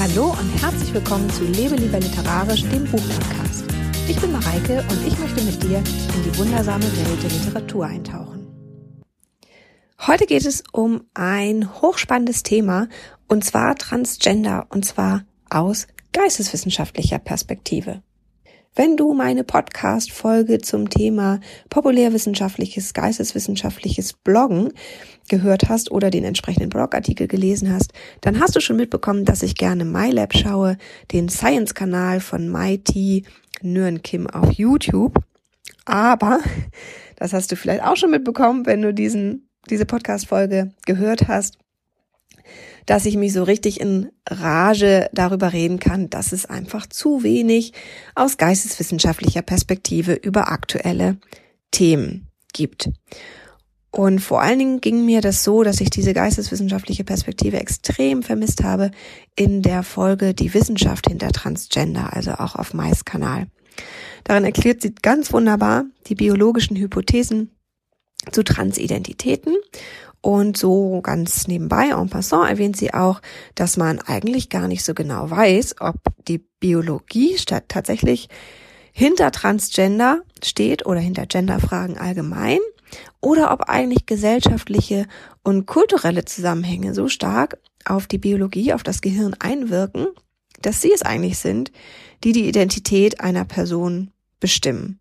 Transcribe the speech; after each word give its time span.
Hallo 0.00 0.30
und 0.30 0.62
herzlich 0.62 0.94
willkommen 0.94 1.28
zu 1.28 1.44
Lebe 1.44 1.74
lieber 1.76 2.00
literarisch, 2.00 2.62
dem 2.62 2.86
Buchpodcast. 2.86 3.66
Ich 4.08 4.18
bin 4.18 4.32
Mareike 4.32 4.82
und 4.90 5.06
ich 5.06 5.18
möchte 5.18 5.42
mit 5.42 5.62
dir 5.62 5.76
in 5.76 6.22
die 6.24 6.38
wundersame 6.38 6.84
Welt 6.84 7.22
der 7.22 7.28
Literatur 7.28 7.84
eintauchen. 7.84 8.46
Heute 10.06 10.24
geht 10.24 10.46
es 10.46 10.64
um 10.72 11.04
ein 11.12 11.82
hochspannendes 11.82 12.42
Thema 12.42 12.88
und 13.28 13.44
zwar 13.44 13.76
Transgender 13.76 14.68
und 14.70 14.86
zwar 14.86 15.26
aus 15.50 15.86
geisteswissenschaftlicher 16.14 17.18
Perspektive. 17.18 18.02
Wenn 18.76 18.96
du 18.96 19.14
meine 19.14 19.42
Podcast-Folge 19.42 20.58
zum 20.58 20.90
Thema 20.90 21.40
populärwissenschaftliches, 21.70 22.94
geisteswissenschaftliches 22.94 24.12
Bloggen 24.12 24.72
gehört 25.28 25.68
hast 25.68 25.90
oder 25.90 26.08
den 26.08 26.22
entsprechenden 26.22 26.68
Blogartikel 26.68 27.26
gelesen 27.26 27.74
hast, 27.74 27.92
dann 28.20 28.38
hast 28.38 28.54
du 28.54 28.60
schon 28.60 28.76
mitbekommen, 28.76 29.24
dass 29.24 29.42
ich 29.42 29.56
gerne 29.56 29.84
MyLab 29.84 30.36
schaue, 30.36 30.76
den 31.10 31.28
Science-Kanal 31.28 32.20
von 32.20 32.48
MIT 32.48 33.26
Nguyen 33.60 34.02
Kim 34.02 34.28
auf 34.28 34.52
YouTube. 34.52 35.18
Aber, 35.84 36.38
das 37.16 37.32
hast 37.32 37.50
du 37.50 37.56
vielleicht 37.56 37.82
auch 37.82 37.96
schon 37.96 38.12
mitbekommen, 38.12 38.66
wenn 38.66 38.82
du 38.82 38.94
diesen, 38.94 39.48
diese 39.68 39.84
Podcast-Folge 39.84 40.72
gehört 40.86 41.26
hast, 41.26 41.58
dass 42.86 43.06
ich 43.06 43.16
mich 43.16 43.32
so 43.32 43.42
richtig 43.42 43.80
in 43.80 44.10
Rage 44.28 45.08
darüber 45.12 45.52
reden 45.52 45.78
kann, 45.78 46.10
dass 46.10 46.32
es 46.32 46.46
einfach 46.46 46.86
zu 46.86 47.22
wenig 47.22 47.72
aus 48.14 48.36
geisteswissenschaftlicher 48.36 49.42
Perspektive 49.42 50.14
über 50.14 50.50
aktuelle 50.50 51.18
Themen 51.70 52.28
gibt. 52.52 52.90
Und 53.92 54.20
vor 54.20 54.40
allen 54.40 54.58
Dingen 54.58 54.80
ging 54.80 55.04
mir 55.04 55.20
das 55.20 55.42
so, 55.42 55.64
dass 55.64 55.80
ich 55.80 55.90
diese 55.90 56.14
geisteswissenschaftliche 56.14 57.02
Perspektive 57.02 57.58
extrem 57.58 58.22
vermisst 58.22 58.62
habe 58.62 58.92
in 59.34 59.62
der 59.62 59.82
Folge 59.82 60.32
Die 60.32 60.54
Wissenschaft 60.54 61.08
hinter 61.08 61.32
Transgender, 61.32 62.12
also 62.14 62.32
auch 62.32 62.54
auf 62.54 62.72
Mais 62.72 63.04
Kanal. 63.04 63.48
Darin 64.24 64.44
erklärt 64.44 64.82
sie 64.82 64.94
ganz 64.94 65.32
wunderbar 65.32 65.84
die 66.06 66.14
biologischen 66.14 66.76
Hypothesen 66.76 67.50
zu 68.30 68.44
Transidentitäten 68.44 69.54
und 70.22 70.56
so 70.56 71.00
ganz 71.02 71.48
nebenbei, 71.48 71.90
en 71.90 72.08
passant, 72.10 72.48
erwähnt 72.48 72.76
sie 72.76 72.92
auch, 72.92 73.20
dass 73.54 73.76
man 73.76 74.00
eigentlich 74.00 74.48
gar 74.48 74.68
nicht 74.68 74.84
so 74.84 74.94
genau 74.94 75.30
weiß, 75.30 75.76
ob 75.80 75.96
die 76.28 76.38
Biologie 76.60 77.38
statt 77.38 77.64
tatsächlich 77.68 78.28
hinter 78.92 79.30
Transgender 79.30 80.20
steht 80.42 80.84
oder 80.84 81.00
hinter 81.00 81.26
Genderfragen 81.26 81.96
allgemein 81.96 82.58
oder 83.20 83.52
ob 83.52 83.68
eigentlich 83.68 84.06
gesellschaftliche 84.06 85.06
und 85.42 85.66
kulturelle 85.66 86.24
Zusammenhänge 86.24 86.94
so 86.94 87.08
stark 87.08 87.58
auf 87.84 88.06
die 88.06 88.18
Biologie, 88.18 88.72
auf 88.72 88.82
das 88.82 89.00
Gehirn 89.00 89.34
einwirken, 89.38 90.08
dass 90.60 90.82
sie 90.82 90.92
es 90.92 91.02
eigentlich 91.02 91.38
sind, 91.38 91.72
die 92.24 92.32
die 92.32 92.48
Identität 92.48 93.20
einer 93.20 93.44
Person 93.44 94.10
bestimmen. 94.40 94.98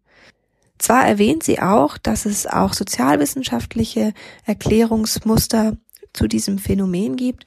Zwar 0.79 1.05
erwähnt 1.05 1.43
sie 1.43 1.59
auch, 1.59 1.97
dass 1.97 2.25
es 2.25 2.47
auch 2.47 2.73
sozialwissenschaftliche 2.73 4.13
Erklärungsmuster 4.45 5.77
zu 6.13 6.27
diesem 6.27 6.57
Phänomen 6.57 7.15
gibt, 7.15 7.45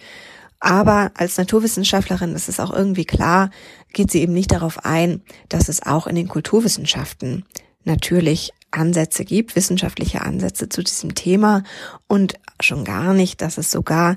aber 0.61 1.11
als 1.15 1.39
Naturwissenschaftlerin, 1.39 2.37
ist 2.37 2.61
auch 2.61 2.73
irgendwie 2.73 3.05
klar, 3.05 3.51
geht 3.93 4.13
sie 4.13 4.21
eben 4.21 4.33
nicht 4.33 4.53
darauf 4.53 4.85
ein, 4.85 5.23
dass 5.49 5.69
es 5.69 5.83
auch 5.85 6.07
in 6.07 6.15
den 6.15 6.29
Kulturwissenschaften 6.29 7.45
natürlich 7.83 8.53
Ansätze 8.71 9.25
gibt, 9.25 9.57
wissenschaftliche 9.57 10.21
Ansätze 10.23 10.69
zu 10.69 10.85
diesem 10.85 11.17
Thema 11.17 11.65
und 12.07 12.35
schon 12.61 12.85
gar 12.85 13.13
nicht, 13.13 13.41
dass 13.41 13.59
es 13.59 13.73
sogar 13.73 14.17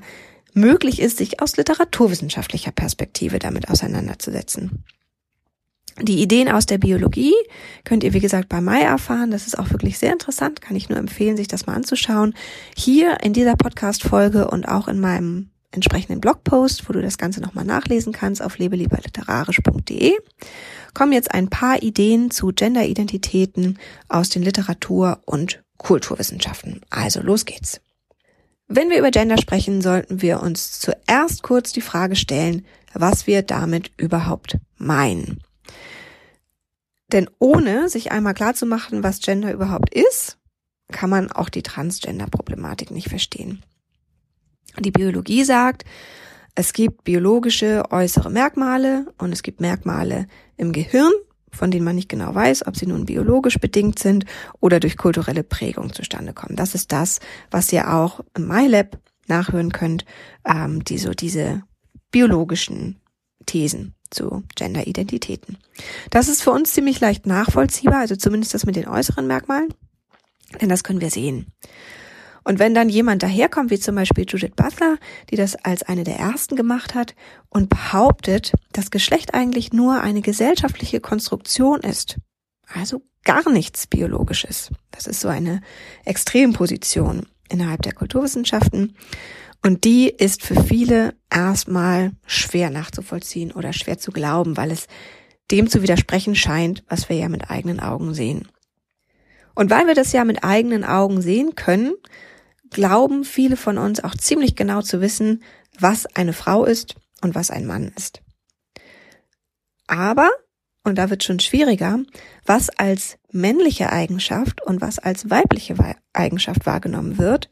möglich 0.54 1.02
ist, 1.02 1.18
sich 1.18 1.42
aus 1.42 1.58
literaturwissenschaftlicher 1.58 2.72
Perspektive 2.72 3.40
damit 3.40 3.70
auseinanderzusetzen. 3.70 4.84
Die 6.02 6.22
Ideen 6.22 6.50
aus 6.50 6.66
der 6.66 6.78
Biologie 6.78 7.34
könnt 7.86 8.04
ihr, 8.04 8.14
wie 8.14 8.20
gesagt, 8.20 8.50
bei 8.50 8.60
Mai 8.60 8.82
erfahren. 8.82 9.32
Das 9.32 9.48
ist 9.48 9.58
auch 9.58 9.72
wirklich 9.72 9.98
sehr 9.98 10.12
interessant. 10.12 10.60
Kann 10.60 10.76
ich 10.76 10.90
nur 10.90 10.98
empfehlen, 10.98 11.38
sich 11.38 11.48
das 11.48 11.68
mal 11.68 11.74
anzuschauen. 11.74 12.34
Hier 12.76 13.18
in 13.24 13.32
dieser 13.32 13.56
Podcast-Folge 13.56 14.50
und 14.50 14.68
auch 14.68 14.90
in 14.90 15.00
meinem 15.00 15.50
entsprechenden 15.72 16.20
Blogpost, 16.20 16.88
wo 16.90 16.94
du 16.94 17.02
das 17.02 17.18
Ganze 17.18 17.42
nochmal 17.42 17.66
nachlesen 17.66 18.14
kannst 18.14 18.42
auf 18.42 18.58
lebelieberliterarisch.de, 18.58 20.14
kommen 20.94 21.12
jetzt 21.12 21.34
ein 21.34 21.50
paar 21.50 21.82
Ideen 21.82 22.32
zu 22.32 22.48
Genderidentitäten 22.48 23.78
aus 24.10 24.30
den 24.30 24.44
Literatur- 24.44 25.20
und 25.26 25.64
Kulturwissenschaften. 25.78 26.82
Also 26.90 27.22
los 27.22 27.46
geht's. 27.46 27.82
Wenn 28.68 28.90
wir 28.90 28.98
über 28.98 29.12
Gender 29.12 29.38
sprechen, 29.38 29.82
sollten 29.82 30.22
wir 30.22 30.42
uns 30.42 30.80
zuerst 30.80 31.44
kurz 31.44 31.72
die 31.72 31.82
Frage 31.82 32.16
stellen, 32.16 32.66
was 32.94 33.28
wir 33.28 33.44
damit 33.44 33.92
überhaupt 33.98 34.58
meinen. 34.78 35.40
Denn 37.12 37.30
ohne 37.40 37.90
sich 37.90 38.12
einmal 38.12 38.34
klar 38.34 38.56
zu 38.56 38.66
machen, 38.66 39.04
was 39.04 39.20
Gender 39.20 39.54
überhaupt 39.54 39.94
ist, 39.94 40.38
kann 40.92 41.10
man 41.10 41.32
auch 41.32 41.50
die 41.50 41.64
Transgender-Problematik 41.64 42.92
nicht 42.92 43.10
verstehen. 43.10 43.64
Die 44.80 44.92
Biologie 44.92 45.44
sagt, 45.44 45.84
es 46.56 46.74
gibt 46.74 47.04
biologische 47.04 47.84
äußere 47.92 48.30
Merkmale 48.30 49.14
und 49.18 49.32
es 49.32 49.44
gibt 49.44 49.62
Merkmale 49.62 50.28
im 50.58 50.72
Gehirn, 50.72 51.12
von 51.52 51.72
denen 51.72 51.86
man 51.86 51.96
nicht 51.96 52.10
genau 52.10 52.34
weiß, 52.34 52.68
ob 52.68 52.76
sie 52.76 52.86
nun 52.86 53.06
biologisch 53.06 53.60
bedingt 53.60 54.00
sind 54.00 54.26
oder 54.60 54.80
durch 54.80 54.98
kulturelle 54.98 55.44
Prägung 55.44 55.94
zustande 55.94 56.34
kommen. 56.34 56.56
Das 56.56 56.76
ist 56.76 56.92
das, 56.92 57.20
was 57.52 57.72
ihr 57.72 57.94
auch 57.94 58.22
im 58.36 58.48
MyLab 58.48 59.00
nachhören 59.28 59.72
könnt, 59.72 60.06
ähm, 60.46 60.84
die 60.84 60.98
so 60.98 61.12
diese 61.12 61.64
biologischen 62.12 63.02
Thesen 63.46 63.96
zu 64.16 64.44
Genderidentitäten. 64.56 65.58
Das 66.10 66.28
ist 66.28 66.42
für 66.42 66.52
uns 66.52 66.74
ziemlich 66.74 67.00
leicht 67.00 67.26
nachvollziehbar, 67.26 68.00
also 68.00 68.16
zumindest 68.16 68.54
das 68.54 68.66
mit 68.66 68.76
den 68.76 68.88
äußeren 68.88 69.28
Merkmalen, 69.28 69.74
denn 70.62 70.70
das 70.70 70.84
können 70.84 71.02
wir 71.02 71.12
sehen. 71.12 71.48
Und 72.44 72.60
wenn 72.60 72.76
dann 72.76 72.90
jemand 72.90 73.24
daherkommt, 73.24 73.72
wie 73.72 73.80
zum 73.80 73.96
Beispiel 73.96 74.26
Judith 74.28 74.52
Butler, 74.56 74.98
die 75.32 75.36
das 75.36 75.56
als 75.56 75.82
eine 75.82 76.04
der 76.04 76.18
ersten 76.18 76.56
gemacht 76.56 76.94
hat 76.94 77.16
und 77.50 77.70
behauptet, 77.70 78.54
dass 78.72 78.92
Geschlecht 78.92 79.34
eigentlich 79.34 79.74
nur 79.74 80.00
eine 80.02 80.22
gesellschaftliche 80.22 81.00
Konstruktion 81.00 81.80
ist, 81.82 82.18
also 82.72 83.02
gar 83.24 83.50
nichts 83.50 83.88
Biologisches. 83.88 84.70
Das 84.92 85.08
ist 85.08 85.22
so 85.22 85.28
eine 85.28 85.62
Extremposition 86.06 87.26
innerhalb 87.50 87.82
der 87.82 87.94
Kulturwissenschaften. 87.94 88.96
Und 89.66 89.84
die 89.84 90.10
ist 90.10 90.44
für 90.44 90.64
viele 90.64 91.16
erstmal 91.28 92.12
schwer 92.28 92.70
nachzuvollziehen 92.70 93.52
oder 93.52 93.74
schwer 93.74 93.98
zu 93.98 94.12
glauben, 94.12 94.58
weil 94.58 94.70
es 94.70 94.86
dem 95.50 95.68
zu 95.72 95.82
widersprechen 95.82 96.36
scheint, 96.36 96.84
was 96.88 97.10
wir 97.10 97.16
ja 97.16 97.30
mit 97.30 97.50
eigenen 97.50 97.80
Augen 97.80 98.14
sehen. 98.14 98.48
Und 99.56 99.72
weil 99.72 99.88
wir 99.88 99.96
das 99.96 100.12
ja 100.12 100.24
mit 100.24 100.44
eigenen 100.44 100.84
Augen 100.84 101.20
sehen 101.20 101.56
können, 101.56 101.96
glauben 102.70 103.24
viele 103.24 103.58
von 103.58 103.80
uns 103.80 104.04
auch 104.04 104.14
ziemlich 104.14 104.56
genau 104.56 104.84
zu 104.84 105.02
wissen, 105.02 105.42
was 105.80 106.06
eine 106.16 106.34
Frau 106.34 106.64
ist 106.64 106.94
und 107.24 107.34
was 107.34 107.50
ein 107.50 107.66
Mann 107.66 107.92
ist. 107.98 108.22
Aber, 109.88 110.30
und 110.84 111.00
da 111.00 111.10
wird 111.10 111.24
schon 111.24 111.40
schwieriger, 111.40 111.98
was 112.46 112.70
als 112.70 113.18
männliche 113.32 113.92
Eigenschaft 113.92 114.62
und 114.62 114.82
was 114.82 115.00
als 115.00 115.32
weibliche 115.32 115.76
Eigenschaft 116.14 116.68
wahrgenommen 116.68 117.18
wird, 117.18 117.50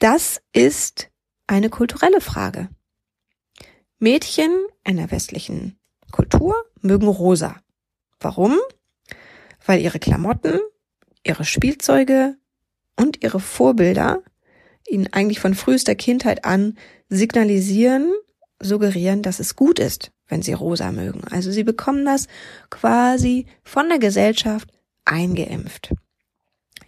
das 0.00 0.40
ist 0.52 1.10
eine 1.46 1.70
kulturelle 1.70 2.20
Frage. 2.20 2.68
Mädchen 3.98 4.50
in 4.84 4.96
der 4.96 5.10
westlichen 5.10 5.78
Kultur 6.10 6.54
mögen 6.80 7.08
rosa. 7.08 7.56
Warum? 8.20 8.58
Weil 9.64 9.80
ihre 9.80 9.98
Klamotten, 9.98 10.60
ihre 11.24 11.44
Spielzeuge 11.44 12.36
und 12.96 13.22
ihre 13.22 13.40
Vorbilder 13.40 14.22
ihnen 14.86 15.12
eigentlich 15.12 15.40
von 15.40 15.54
frühester 15.54 15.94
Kindheit 15.94 16.44
an 16.44 16.76
signalisieren, 17.08 18.12
suggerieren, 18.60 19.22
dass 19.22 19.40
es 19.40 19.56
gut 19.56 19.78
ist, 19.78 20.12
wenn 20.28 20.42
sie 20.42 20.52
rosa 20.52 20.92
mögen. 20.92 21.24
Also 21.30 21.50
sie 21.50 21.64
bekommen 21.64 22.04
das 22.04 22.28
quasi 22.70 23.46
von 23.62 23.88
der 23.88 23.98
Gesellschaft 23.98 24.68
eingeimpft. 25.04 25.94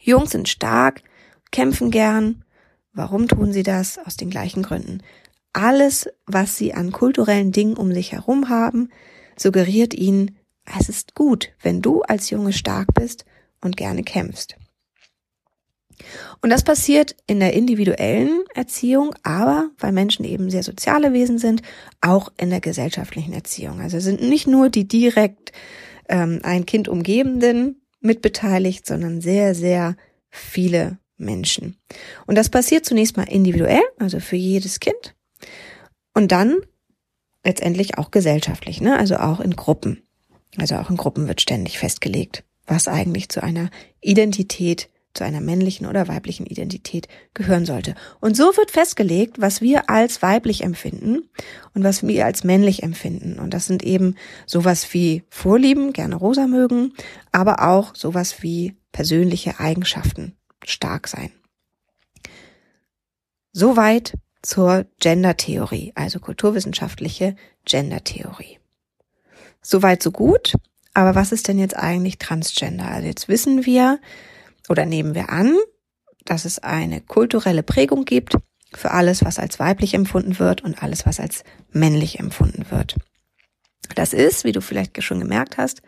Jungs 0.01 0.31
sind 0.31 0.49
stark, 0.49 1.03
kämpfen 1.51 1.91
gern, 1.91 2.45
Warum 2.97 3.29
tun 3.29 3.53
sie 3.53 3.63
das? 3.63 3.99
Aus 3.99 4.17
den 4.17 4.31
gleichen 4.31 4.63
Gründen. 4.63 5.03
Alles, 5.53 6.09
was 6.25 6.57
sie 6.57 6.73
an 6.73 6.93
kulturellen 6.93 7.53
Dingen 7.53 7.77
um 7.77 7.93
sich 7.93 8.13
herum 8.13 8.49
haben, 8.49 8.89
suggeriert 9.37 9.93
ihnen, 9.93 10.37
es 10.79 10.89
ist 10.89 11.15
gut, 11.15 11.53
wenn 11.63 11.83
du 11.83 12.01
als 12.03 12.31
Junge 12.31 12.55
stark 12.55 12.95
bist 12.95 13.27
und 13.61 13.77
gerne 13.77 14.03
kämpfst. 14.03 14.57
Und 16.41 16.49
das 16.51 16.65
passiert 16.65 17.17
in 17.27 17.39
der 17.39 17.53
individuellen 17.53 18.45
Erziehung, 18.55 19.15
aber 19.23 19.71
weil 19.79 19.93
Menschen 19.93 20.25
eben 20.25 20.51
sehr 20.51 20.63
soziale 20.63 21.13
Wesen 21.13 21.39
sind, 21.39 21.61
auch 22.01 22.33
in 22.39 22.49
der 22.49 22.61
gesellschaftlichen 22.61 23.35
Erziehung. 23.35 23.81
Also 23.81 24.01
sind 24.01 24.23
nicht 24.23 24.47
nur 24.47 24.71
die 24.71 24.89
direkt 24.89 25.53
ähm, 26.09 26.41
ein 26.43 26.65
Kind 26.65 26.89
umgebenden 26.89 27.83
mitbeteiligt, 28.01 28.87
sondern 28.87 29.21
sehr, 29.21 29.55
sehr 29.55 29.97
viele 30.31 30.99
Menschen. 31.17 31.77
Und 32.27 32.37
das 32.37 32.49
passiert 32.49 32.85
zunächst 32.85 33.17
mal 33.17 33.29
individuell, 33.29 33.83
also 33.99 34.21
für 34.21 34.37
jedes 34.37 34.81
Kind. 34.81 35.15
Und 36.15 36.33
dann 36.33 36.57
letztendlich 37.45 37.99
auch 37.99 38.11
gesellschaftlich, 38.11 38.81
ne? 38.81 38.99
also 38.99 39.17
auch 39.17 39.41
in 39.41 39.57
Gruppen. 39.57 40.03
Also 40.59 40.77
auch 40.77 40.91
in 40.91 40.97
Gruppen 40.97 41.29
wird 41.29 41.41
ständig 41.41 41.79
festgelegt, 41.79 42.45
was 42.67 42.89
eigentlich 42.89 43.29
zu 43.29 43.43
einer 43.43 43.71
Identität 44.01 44.89
zu 45.17 45.25
einer 45.25 45.41
männlichen 45.41 45.87
oder 45.87 46.09
weiblichen 46.09 46.47
Identität 46.47 47.09
gehören 47.35 47.67
sollte. 47.67 47.95
Und 48.21 48.37
so 48.37 48.57
wird 48.57 48.71
festgelegt, 48.71 49.41
was 49.41 49.61
wir 49.61 49.91
als 49.91 50.23
weiblich 50.23 50.63
empfinden 50.63 51.29
und 51.75 51.83
was 51.83 52.07
wir 52.07 52.27
als 52.27 52.45
männlich 52.45 52.83
empfinden. 52.83 53.39
Und 53.39 53.53
das 53.55 53.67
sind 53.67 53.83
eben 53.83 54.15
sowas 54.47 54.93
wie 54.93 55.25
Vorlieben, 55.31 55.93
gerne 55.93 56.17
rosa 56.17 56.47
mögen, 56.47 56.93
aber 57.33 57.67
auch 57.67 57.95
sowas 57.95 58.43
wie 58.43 58.77
persönliche 58.93 59.59
Eigenschaften, 59.59 60.36
stark 60.65 61.09
sein. 61.09 61.33
Soweit 63.53 64.15
zur 64.43 64.87
Gender-Theorie, 65.01 65.93
also 65.95 66.21
kulturwissenschaftliche 66.21 67.37
Gender-Theorie. 67.65 68.59
Soweit 69.63 70.03
so 70.03 70.13
gut. 70.13 70.55
Aber 70.95 71.15
was 71.15 71.33
ist 71.33 71.49
denn 71.49 71.59
jetzt 71.59 71.77
eigentlich 71.77 72.19
Transgender? 72.19 72.87
Also 72.87 73.07
jetzt 73.09 73.29
wissen 73.29 73.67
wir, 73.67 74.01
oder 74.69 74.87
nehmen 74.87 75.15
wir 75.15 75.31
an, 75.31 75.57
dass 76.25 76.45
es 76.45 76.59
eine 76.59 77.01
kulturelle 77.01 77.63
Prägung 77.63 78.05
gibt 78.05 78.37
für 78.73 78.93
alles, 78.93 79.25
was 79.25 79.39
als 79.39 79.59
weiblich 79.59 79.95
empfunden 79.95 80.39
wird 80.39 80.63
und 80.63 80.83
alles, 80.83 81.07
was 81.07 81.21
als 81.21 81.45
männlich 81.71 82.19
empfunden 82.19 82.71
wird. 82.71 82.97
Das 83.95 84.13
ist, 84.13 84.45
wie 84.45 84.53
du 84.53 84.61
vielleicht 84.61 85.03
schon 85.03 85.21
gemerkt 85.21 85.59
hast, 85.59 85.83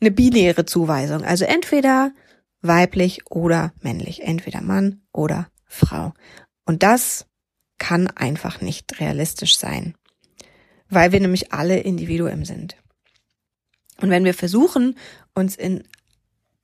eine 0.00 0.10
binäre 0.10 0.64
Zuweisung. 0.64 1.24
Also 1.24 1.44
entweder 1.44 2.12
weiblich 2.60 3.30
oder 3.30 3.72
männlich, 3.80 4.22
entweder 4.22 4.60
Mann 4.60 5.02
oder 5.12 5.48
Frau. 5.64 6.14
Und 6.64 6.82
das 6.82 7.26
kann 7.78 8.08
einfach 8.08 8.60
nicht 8.60 9.00
realistisch 9.00 9.58
sein, 9.58 9.94
weil 10.88 11.12
wir 11.12 11.20
nämlich 11.20 11.52
alle 11.52 11.78
Individuen 11.78 12.44
sind. 12.44 12.76
Und 14.00 14.10
wenn 14.10 14.24
wir 14.24 14.34
versuchen, 14.34 14.96
uns 15.34 15.56
in 15.56 15.84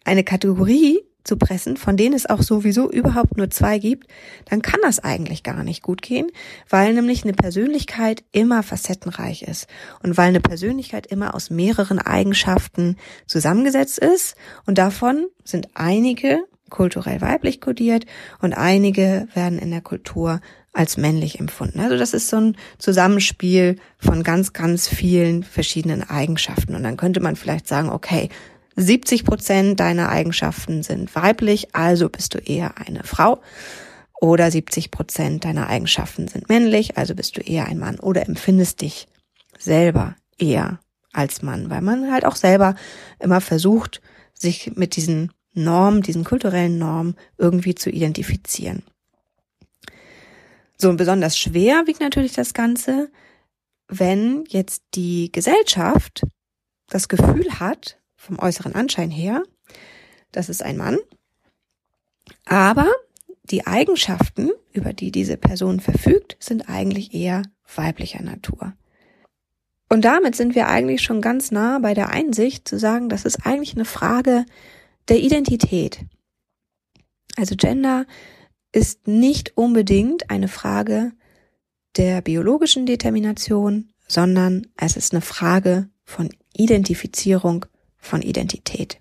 eine 0.05 0.25
Kategorie 0.25 1.01
zu 1.25 1.37
pressen, 1.37 1.77
von 1.77 1.97
denen 1.97 2.15
es 2.15 2.27
auch 2.27 2.43
sowieso 2.43 2.91
überhaupt 2.91 3.37
nur 3.37 3.51
zwei 3.51 3.79
gibt, 3.79 4.07
dann 4.49 4.63
kann 4.63 4.81
das 4.83 5.01
eigentlich 5.01 5.43
gar 5.43 5.65
nicht 5.65 5.83
gut 5.83 6.03
gehen, 6.03 6.29
weil 6.69 6.95
nämlich 6.95 7.25
eine 7.25 7.33
Persönlichkeit 7.33 8.23
immer 8.33 8.63
facettenreich 8.63 9.43
ist 9.43 9.67
und 10.03 10.17
weil 10.17 10.29
eine 10.29 10.41
Persönlichkeit 10.41 11.07
immer 11.07 11.35
aus 11.35 11.51
mehreren 11.51 11.99
Eigenschaften 11.99 12.97
zusammengesetzt 13.27 13.99
ist 13.99 14.37
und 14.67 14.79
davon 14.79 15.27
sind 15.45 15.69
einige 15.75 16.41
kulturell 16.71 17.21
weiblich 17.21 17.61
kodiert 17.61 18.05
und 18.41 18.53
einige 18.53 19.29
werden 19.35 19.59
in 19.59 19.71
der 19.71 19.81
Kultur 19.81 20.41
als 20.73 20.97
männlich 20.97 21.39
empfunden. 21.39 21.81
Also 21.81 21.97
das 21.97 22.13
ist 22.13 22.29
so 22.29 22.37
ein 22.37 22.57
Zusammenspiel 22.79 23.77
von 23.99 24.25
ganz, 24.25 24.53
ganz 24.53 24.89
vielen 24.89 25.45
verschiedenen 25.45 26.03
Eigenschaften. 26.03 26.75
Und 26.75 26.83
dann 26.83 26.97
könnte 26.97 27.21
man 27.21 27.37
vielleicht 27.37 27.69
sagen, 27.69 27.91
okay, 27.91 28.29
70 28.77 29.25
Prozent 29.25 29.81
deiner 29.81 30.09
Eigenschaften 30.09 30.83
sind 30.83 31.15
weiblich, 31.15 31.75
also 31.75 32.09
bist 32.09 32.35
du 32.35 32.39
eher 32.39 32.79
eine 32.79 33.05
Frau. 33.05 33.41
Oder 34.21 34.51
70 34.51 34.91
Prozent 34.91 35.45
deiner 35.45 35.69
Eigenschaften 35.69 36.29
sind 36.29 36.49
männlich, 36.49 36.97
also 36.97 37.15
bist 37.15 37.37
du 37.37 37.41
eher 37.41 37.67
ein 37.67 37.79
Mann. 37.79 38.01
Oder 38.01 38.27
empfindest 38.27 38.81
dich 38.81 39.07
selber 39.59 40.17
eher 40.39 40.81
als 41.13 41.43
Mann, 41.43 41.71
weil 41.71 41.83
man 41.83 42.11
halt 42.11 42.25
auch 42.25 42.37
selber 42.37 42.75
immer 43.21 43.41
versucht, 43.41 44.01
sich 44.33 44.73
mit 44.77 44.97
diesen 44.97 45.33
Normen, 45.53 46.03
diesen 46.03 46.25
kulturellen 46.25 46.79
Normen 46.79 47.17
irgendwie 47.39 47.75
zu 47.75 47.91
identifizieren. 47.91 48.83
So 50.77 50.91
und 50.91 50.97
besonders 50.97 51.39
schwer 51.39 51.87
wiegt 51.87 52.01
natürlich 52.01 52.33
das 52.33 52.53
Ganze, 52.53 53.11
wenn 53.89 54.45
jetzt 54.49 54.83
die 54.95 55.31
Gesellschaft 55.31 56.25
das 56.89 57.09
Gefühl 57.09 57.61
hat, 57.61 57.99
vom 58.25 58.39
äußeren 58.39 58.75
Anschein 58.75 59.11
her, 59.11 59.43
das 60.33 60.49
ist 60.49 60.63
ein 60.63 60.77
Mann, 60.77 60.99
aber 62.47 62.91
die 63.45 63.67
Eigenschaften, 63.67 64.51
über 64.73 64.93
die 64.93 65.13
diese 65.13 65.37
Person 65.37 65.81
verfügt, 65.81 66.37
sind 66.41 66.69
eigentlich 66.69 67.15
eher 67.15 67.43
weiblicher 67.77 68.23
Natur. 68.23 68.73
Und 69.91 70.05
damit 70.05 70.35
sind 70.35 70.55
wir 70.55 70.69
eigentlich 70.69 71.03
schon 71.03 71.21
ganz 71.21 71.51
nah 71.51 71.79
bei 71.79 71.95
der 71.95 72.09
Einsicht 72.09 72.67
zu 72.67 72.79
sagen, 72.79 73.09
das 73.09 73.25
ist 73.25 73.47
eigentlich 73.47 73.75
eine 73.75 73.85
Frage 73.85 74.47
der 75.09 75.21
Identität. 75.21 76.01
Also 77.37 77.55
Gender 77.55 78.07
ist 78.73 79.07
nicht 79.07 79.57
unbedingt 79.57 80.31
eine 80.31 80.49
Frage 80.49 81.13
der 81.97 82.23
biologischen 82.23 82.87
Determination, 82.87 83.93
sondern 84.09 84.67
es 84.77 84.97
ist 84.97 85.13
eine 85.13 85.21
Frage 85.21 85.91
von 86.03 86.31
Identifizierung 86.55 87.67
von 88.05 88.23
Identität. 88.23 89.01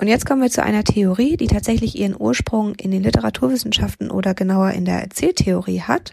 Und 0.00 0.08
jetzt 0.08 0.26
kommen 0.26 0.42
wir 0.42 0.50
zu 0.50 0.62
einer 0.62 0.84
Theorie, 0.84 1.36
die 1.36 1.46
tatsächlich 1.46 1.96
ihren 1.96 2.20
Ursprung 2.20 2.74
in 2.74 2.90
den 2.90 3.02
Literaturwissenschaften 3.02 4.10
oder 4.10 4.34
genauer 4.34 4.72
in 4.72 4.84
der 4.84 5.00
Erzähltheorie 5.00 5.82
hat 5.82 6.12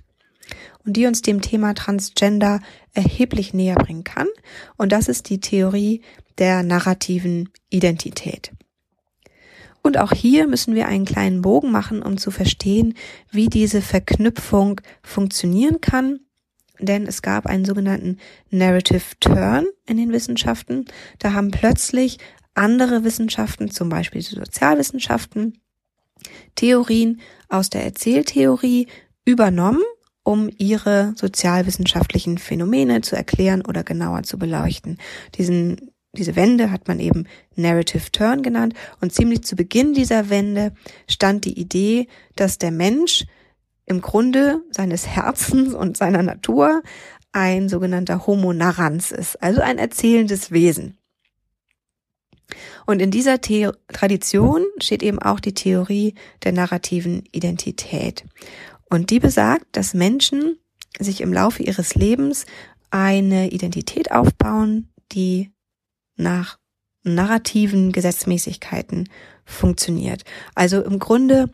und 0.86 0.94
die 0.94 1.08
uns 1.08 1.22
dem 1.22 1.42
Thema 1.42 1.74
Transgender 1.74 2.60
erheblich 2.94 3.54
näher 3.54 3.76
bringen 3.76 4.04
kann. 4.04 4.28
Und 4.78 4.92
das 4.92 5.08
ist 5.08 5.30
die 5.30 5.40
Theorie 5.40 6.02
der 6.38 6.62
narrativen 6.62 7.50
Identität. 7.70 8.52
Und 9.82 9.98
auch 9.98 10.12
hier 10.12 10.46
müssen 10.48 10.76
wir 10.76 10.88
einen 10.88 11.06
kleinen 11.06 11.42
Bogen 11.42 11.72
machen, 11.72 12.04
um 12.04 12.18
zu 12.18 12.32
verstehen, 12.32 12.96
wie 13.32 13.48
diese 13.48 13.82
Verknüpfung 13.82 14.82
funktionieren 15.02 15.82
kann 15.82 16.20
denn 16.80 17.06
es 17.08 17.22
gab 17.22 17.46
einen 17.46 17.66
sogenannten 17.66 18.18
Narrative 18.50 19.04
Turn 19.20 19.66
in 19.86 19.98
den 19.98 20.12
Wissenschaften. 20.12 20.86
Da 21.20 21.34
haben 21.34 21.52
plötzlich 21.52 22.18
andere 22.54 23.04
Wissenschaften, 23.04 23.70
zum 23.72 23.90
Beispiel 23.90 24.22
die 24.22 24.36
Sozialwissenschaften, 24.36 25.60
Theorien 26.56 27.22
aus 27.48 27.70
der 27.70 27.84
Erzähltheorie 27.84 28.88
übernommen, 29.26 29.84
um 30.24 30.50
ihre 30.58 31.14
sozialwissenschaftlichen 31.16 32.38
Phänomene 32.38 33.02
zu 33.02 33.16
erklären 33.16 33.66
oder 33.66 33.84
genauer 33.84 34.24
zu 34.24 34.38
beleuchten. 34.38 34.98
Diesen, 35.36 35.92
diese 36.14 36.36
Wende 36.36 36.72
hat 36.72 36.88
man 36.88 37.00
eben 37.00 37.26
Narrative 37.56 38.12
Turn 38.12 38.44
genannt 38.44 38.74
und 39.02 39.14
ziemlich 39.14 39.44
zu 39.44 39.56
Beginn 39.56 39.94
dieser 39.94 40.30
Wende 40.30 40.74
stand 41.08 41.46
die 41.46 41.58
Idee, 41.60 42.08
dass 42.36 42.58
der 42.58 42.72
Mensch 42.72 43.26
Grunde 44.02 44.62
seines 44.72 45.08
Herzens 45.08 45.74
und 45.74 45.98
seiner 45.98 46.24
Natur 46.24 46.84
ein 47.32 47.70
sogenannter 47.70 48.26
Homo 48.26 48.54
narrans 48.54 49.12
ist, 49.12 49.42
also 49.42 49.62
ein 49.62 49.78
erzählendes 49.78 50.52
Wesen. 50.52 50.98
Und 52.86 53.02
in 53.02 53.12
dieser 53.12 53.38
The 53.44 53.70
Tradition 53.94 54.66
steht 54.80 55.04
eben 55.04 55.20
auch 55.20 55.40
die 55.40 55.54
Theorie 55.54 56.16
der 56.44 56.54
narrativen 56.54 57.24
Identität. 57.32 58.26
Und 58.90 59.12
die 59.12 59.20
besagt, 59.20 59.66
dass 59.74 59.94
Menschen 59.94 60.58
sich 60.98 61.22
im 61.22 61.32
Laufe 61.32 61.62
ihres 61.62 61.94
Lebens 61.94 62.46
eine 62.90 63.52
Identität 63.52 64.12
aufbauen, 64.12 64.90
die 65.12 65.52
nach 66.16 66.58
narrativen 67.04 67.92
Gesetzmäßigkeiten 67.92 69.10
funktioniert. 69.46 70.24
Also 70.56 70.82
im 70.82 71.00
Grunde 71.00 71.52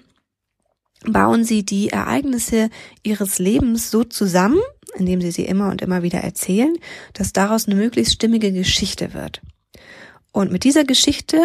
bauen 1.12 1.44
sie 1.44 1.64
die 1.66 1.90
Ereignisse 1.90 2.70
ihres 3.04 3.40
Lebens 3.40 3.92
so 3.92 4.04
zusammen, 4.04 4.60
indem 4.98 5.22
sie 5.22 5.32
sie 5.32 5.46
immer 5.46 5.70
und 5.70 5.82
immer 5.82 6.04
wieder 6.04 6.20
erzählen, 6.20 6.76
dass 7.14 7.34
daraus 7.34 7.68
eine 7.68 7.76
möglichst 7.76 8.14
stimmige 8.14 8.52
Geschichte 8.52 9.14
wird. 9.14 9.42
Und 10.32 10.52
mit 10.52 10.64
dieser 10.64 10.84
Geschichte 10.84 11.42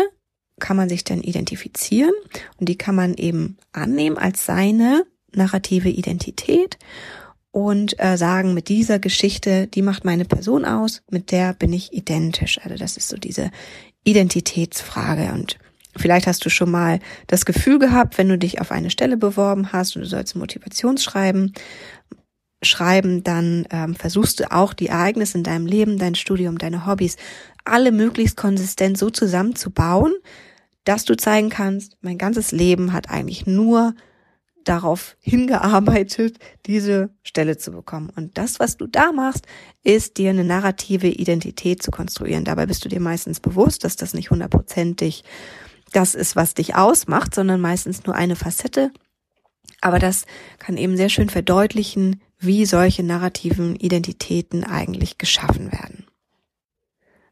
kann 0.59 0.76
man 0.76 0.88
sich 0.88 1.05
dann 1.05 1.23
identifizieren 1.23 2.14
und 2.59 2.69
die 2.69 2.76
kann 2.76 2.95
man 2.95 3.14
eben 3.14 3.57
annehmen 3.73 4.19
als 4.19 4.45
seine 4.45 5.05
narrative 5.33 5.88
Identität 5.88 6.79
und 7.52 7.99
äh, 7.99 8.17
sagen, 8.17 8.55
mit 8.55 8.69
dieser 8.69 8.99
Geschichte, 8.99 9.67
die 9.67 9.83
macht 9.83 10.05
meine 10.05 10.25
Person 10.25 10.64
aus, 10.64 11.02
mit 11.11 11.33
der 11.33 11.55
bin 11.55 11.73
ich 11.73 11.93
identisch. 11.93 12.61
Also 12.62 12.76
das 12.76 12.97
ist 12.97 13.09
so 13.09 13.17
diese 13.17 13.50
Identitätsfrage 14.05 15.33
und 15.33 15.59
Vielleicht 15.97 16.27
hast 16.27 16.45
du 16.45 16.51
schon 16.51 16.71
mal 16.71 17.01
das 17.27 17.45
Gefühl 17.45 17.79
gehabt, 17.79 18.17
wenn 18.19 18.29
du 18.29 18.39
dich 18.39 18.61
auf 18.61 18.71
eine 18.71 18.91
Stelle 18.91 19.17
beworben 19.17 19.73
hast 19.73 19.97
und 19.97 20.03
du 20.03 20.09
sollst 20.09 20.37
Motivationsschreiben 20.37 21.53
schreiben, 22.63 23.25
dann 23.25 23.67
ähm, 23.71 23.95
versuchst 23.95 24.41
du 24.41 24.53
auch 24.53 24.75
die 24.75 24.89
Ereignisse 24.89 25.39
in 25.39 25.45
deinem 25.45 25.67
Leben, 25.67 25.99
dein 25.99 26.15
Studium, 26.15 26.59
deine 26.59 26.87
Hobbys, 26.87 27.17
alle 27.65 27.93
möglichst 27.93 28.37
konsistent 28.37 28.99
so 28.99 29.11
zusammenzubauen, 29.11 30.13
dass 30.85 31.05
du 31.05 31.17
zeigen 31.17 31.51
kannst, 31.51 31.97
mein 32.03 32.19
ganzes 32.19 32.53
Leben 32.53 32.93
hat 32.93 33.11
eigentlich 33.11 33.47
nur 33.47 33.95
darauf 34.65 35.17
hingearbeitet, 35.21 36.39
diese 36.67 37.11
Stelle 37.23 37.57
zu 37.57 37.73
bekommen. 37.73 38.11
Und 38.15 38.37
das, 38.37 38.61
was 38.61 38.77
du 38.77 38.87
da 38.87 39.13
machst, 39.13 39.47
ist 39.83 40.19
dir 40.19 40.31
eine 40.31 40.45
narrative 40.45 41.09
Identität 41.09 41.83
zu 41.83 41.91
konstruieren. 41.91 42.45
Dabei 42.45 42.67
bist 42.67 42.85
du 42.85 42.89
dir 42.89 43.01
meistens 43.01 43.41
bewusst, 43.41 43.85
dass 43.85 43.97
das 43.97 44.13
nicht 44.13 44.31
hundertprozentig 44.31 45.25
das 45.93 46.15
ist, 46.15 46.37
was 46.37 46.55
dich 46.55 46.75
ausmacht, 46.75 47.35
sondern 47.35 47.61
meistens 47.61 48.05
nur 48.05 48.15
eine 48.15 48.37
Facette. 48.37 48.91
Aber 49.81 49.99
das 49.99 50.25
kann 50.59 50.77
eben 50.77 50.97
sehr 50.97 51.09
schön 51.09 51.31
verdeutlichen, 51.31 52.21
wie 52.39 52.65
solche 52.67 53.03
narrativen 53.03 53.77
Identitäten 53.77 54.65
eigentlich 54.65 55.19
geschaffen 55.19 55.73
werden. 55.73 56.07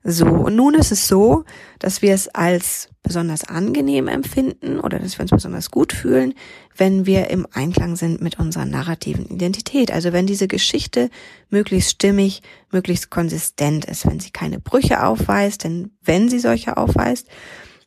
So, 0.04 0.26
und 0.26 0.54
nun 0.54 0.74
ist 0.74 0.92
es 0.92 1.08
so, 1.08 1.44
dass 1.80 2.02
wir 2.02 2.14
es 2.14 2.28
als 2.28 2.88
besonders 3.02 3.44
angenehm 3.44 4.06
empfinden 4.06 4.78
oder 4.78 4.98
dass 4.98 5.18
wir 5.18 5.22
uns 5.22 5.32
besonders 5.32 5.70
gut 5.70 5.92
fühlen, 5.92 6.34
wenn 6.76 7.04
wir 7.04 7.30
im 7.30 7.46
Einklang 7.52 7.96
sind 7.96 8.20
mit 8.20 8.38
unserer 8.38 8.64
narrativen 8.64 9.26
Identität. 9.26 9.90
Also 9.90 10.12
wenn 10.12 10.26
diese 10.26 10.46
Geschichte 10.46 11.10
möglichst 11.50 11.90
stimmig, 11.90 12.42
möglichst 12.70 13.10
konsistent 13.10 13.86
ist, 13.86 14.06
wenn 14.06 14.20
sie 14.20 14.30
keine 14.30 14.60
Brüche 14.60 15.04
aufweist, 15.04 15.64
denn 15.64 15.90
wenn 16.02 16.28
sie 16.30 16.38
solche 16.38 16.76
aufweist, 16.76 17.26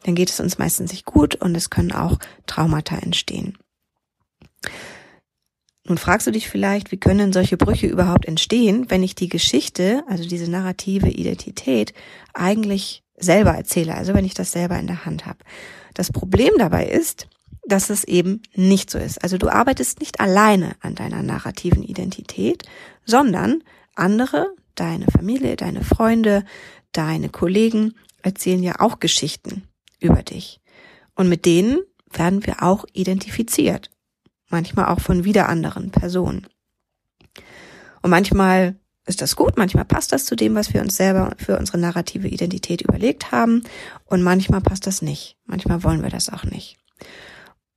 dann 0.04 0.16
geht 0.16 0.30
es 0.30 0.40
uns 0.40 0.58
meistens 0.58 0.92
nicht 0.92 1.06
gut 1.06 1.36
und 1.36 1.56
es 1.56 1.70
können 1.70 1.92
auch 1.92 2.18
Traumata 2.48 2.98
entstehen. 2.98 3.58
Nun 5.88 5.98
fragst 5.98 6.28
du 6.28 6.32
dich 6.32 6.48
vielleicht, 6.48 6.92
wie 6.92 7.00
können 7.00 7.34
solche 7.34 7.58
Brüche 7.58 7.88
überhaupt 7.88 8.26
entstehen, 8.26 8.90
wenn 8.90 9.04
ich 9.04 9.16
die 9.16 9.30
Geschichte, 9.30 10.04
also 10.08 10.28
diese 10.28 10.50
narrative 10.50 11.10
Identität, 11.10 11.94
eigentlich 12.34 13.04
selber 13.18 13.52
erzähle, 13.52 13.96
also 13.96 14.14
wenn 14.14 14.26
ich 14.26 14.34
das 14.34 14.52
selber 14.52 14.78
in 14.80 14.88
der 14.88 15.06
Hand 15.06 15.26
habe. 15.26 15.40
Das 15.94 16.12
Problem 16.12 16.54
dabei 16.58 16.86
ist, 16.86 17.28
dass 17.66 17.90
es 17.90 18.04
eben 18.04 18.42
nicht 18.56 18.90
so 18.90 18.98
ist. 18.98 19.24
Also 19.24 19.38
du 19.38 19.50
arbeitest 19.50 20.00
nicht 20.00 20.20
alleine 20.20 20.76
an 20.82 20.96
deiner 20.96 21.22
narrativen 21.24 21.84
Identität, 21.84 22.64
sondern 23.06 23.64
andere, 23.96 24.54
deine 24.76 25.06
Familie, 25.06 25.56
deine 25.56 25.84
Freunde, 25.84 26.44
deine 26.92 27.30
Kollegen 27.30 27.96
erzählen 28.24 28.64
ja 28.64 28.80
auch 28.80 29.00
Geschichten 29.00 29.64
über 30.02 30.24
dich. 30.24 30.60
Und 31.16 31.30
mit 31.30 31.46
denen 31.46 31.80
werden 32.12 32.46
wir 32.46 32.62
auch 32.64 32.86
identifiziert 32.92 33.90
manchmal 34.52 34.86
auch 34.86 35.00
von 35.00 35.24
wieder 35.24 35.50
anderen 35.50 35.92
Personen. 35.92 36.48
Und 38.02 38.10
manchmal 38.10 38.76
ist 39.08 39.22
das 39.22 39.36
gut, 39.36 39.58
manchmal 39.58 39.86
passt 39.86 40.12
das 40.12 40.26
zu 40.26 40.36
dem, 40.36 40.56
was 40.56 40.74
wir 40.74 40.82
uns 40.82 40.96
selber 40.96 41.34
für 41.38 41.58
unsere 41.58 41.80
narrative 41.80 42.28
Identität 42.28 42.82
überlegt 42.82 43.32
haben 43.32 43.64
und 44.06 44.22
manchmal 44.22 44.62
passt 44.62 44.86
das 44.86 45.02
nicht. 45.02 45.38
Manchmal 45.46 45.84
wollen 45.84 46.04
wir 46.04 46.10
das 46.10 46.30
auch 46.30 46.44
nicht. 46.44 46.78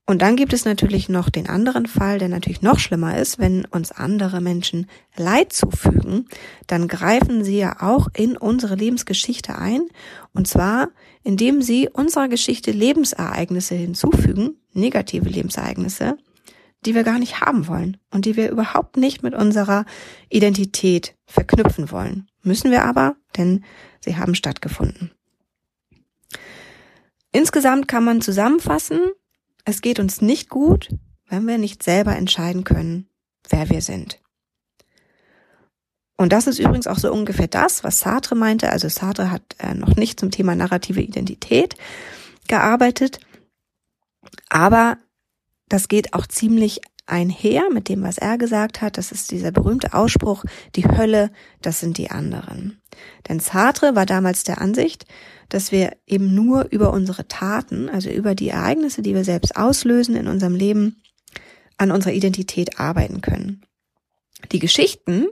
Und 0.07 0.21
dann 0.21 0.37
gibt 0.37 0.53
es 0.53 0.67
natürlich 0.67 1.09
noch 1.09 1.31
den 1.31 1.49
anderen 1.49 1.87
Fall, 1.87 2.19
der 2.19 2.29
natürlich 2.29 2.61
noch 2.61 2.79
schlimmer 2.79 3.17
ist, 3.17 3.39
wenn 3.39 3.65
uns 3.65 3.91
andere 3.91 4.43
Menschen 4.43 4.87
Leid 5.17 5.55
zufügen, 5.55 6.29
dann 6.67 6.89
greifen 6.89 7.43
sie 7.43 7.57
ja 7.57 7.81
auch 7.81 8.09
in 8.15 8.37
unsere 8.37 8.75
Lebensgeschichte 8.75 9.57
ein, 9.57 9.89
und 10.35 10.47
zwar 10.47 10.89
indem 11.23 11.63
sie 11.63 11.89
unserer 11.91 12.29
Geschichte 12.29 12.71
Lebensereignisse 12.71 13.75
hinzufügen, 13.75 14.57
negative 14.75 15.27
Lebensereignisse, 15.27 16.19
die 16.85 16.95
wir 16.95 17.03
gar 17.03 17.19
nicht 17.19 17.41
haben 17.41 17.67
wollen 17.67 17.97
und 18.11 18.27
die 18.27 18.37
wir 18.37 18.51
überhaupt 18.51 18.99
nicht 18.99 19.23
mit 19.23 19.35
unserer 19.35 19.87
Identität 20.29 21.15
verknüpfen 21.25 21.91
wollen. 21.91 22.29
Müssen 22.43 22.71
wir 22.71 22.85
aber, 22.85 23.17
denn 23.39 23.65
sie 24.01 24.17
haben 24.17 24.35
stattgefunden. 24.35 25.13
Insgesamt 27.33 27.89
kann 27.89 28.05
man 28.05 28.21
zusammenfassen, 28.21 29.01
es 29.65 29.81
geht 29.81 29.99
uns 29.99 30.21
nicht 30.21 30.49
gut, 30.49 30.89
wenn 31.29 31.47
wir 31.47 31.59
nicht 31.59 31.83
selber 31.83 32.17
entscheiden 32.17 32.65
können, 32.65 33.09
wer 33.49 33.71
wir 33.71 33.81
sind. 33.83 34.21
Und 36.17 36.33
das 36.33 36.47
ist 36.47 36.59
übrigens 36.59 36.87
auch 36.87 36.99
so 36.99 37.13
ungefähr 37.13 37.49
das, 37.49 37.83
was 37.83 38.01
Sartre 38.01 38.37
meinte. 38.37 38.71
Also 38.71 38.89
Sartre 38.89 39.31
hat 39.31 39.57
äh, 39.59 39.75
noch 39.75 39.97
nicht 39.97 40.21
zum 40.21 40.31
Thema 40.31 40.55
narrative 40.55 41.01
Identität 41.01 41.75
gearbeitet, 42.47 43.19
aber 44.49 44.99
das 45.69 45.89
geht 45.89 46.15
auch 46.15 46.27
ziemlich 46.27 46.81
einher 47.07 47.69
mit 47.71 47.89
dem, 47.89 48.03
was 48.03 48.19
er 48.19 48.39
gesagt 48.39 48.81
hat. 48.81 48.97
Das 48.97 49.13
ist 49.13 49.31
dieser 49.31 49.51
berühmte 49.51 49.93
Ausspruch, 49.93 50.45
die 50.77 50.87
Hölle, 50.87 51.31
das 51.63 51.81
sind 51.81 51.99
die 51.99 52.11
anderen. 52.11 52.81
Denn 53.29 53.41
Sartre 53.41 53.95
war 53.95 54.07
damals 54.07 54.45
der 54.45 54.61
Ansicht, 54.61 55.07
dass 55.49 55.73
wir 55.73 55.97
eben 56.07 56.35
nur 56.35 56.69
über 56.71 56.93
unsere 56.93 57.29
Taten, 57.29 57.89
also 57.89 58.11
über 58.11 58.35
die 58.35 58.49
Ereignisse, 58.49 59.03
die 59.03 59.15
wir 59.15 59.25
selbst 59.25 59.57
auslösen 59.57 60.17
in 60.17 60.27
unserem 60.27 60.55
Leben, 60.55 61.03
an 61.77 61.91
unserer 61.91 62.13
Identität 62.13 62.79
arbeiten 62.81 63.21
können. 63.21 63.63
Die 64.53 64.59
Geschichten, 64.59 65.27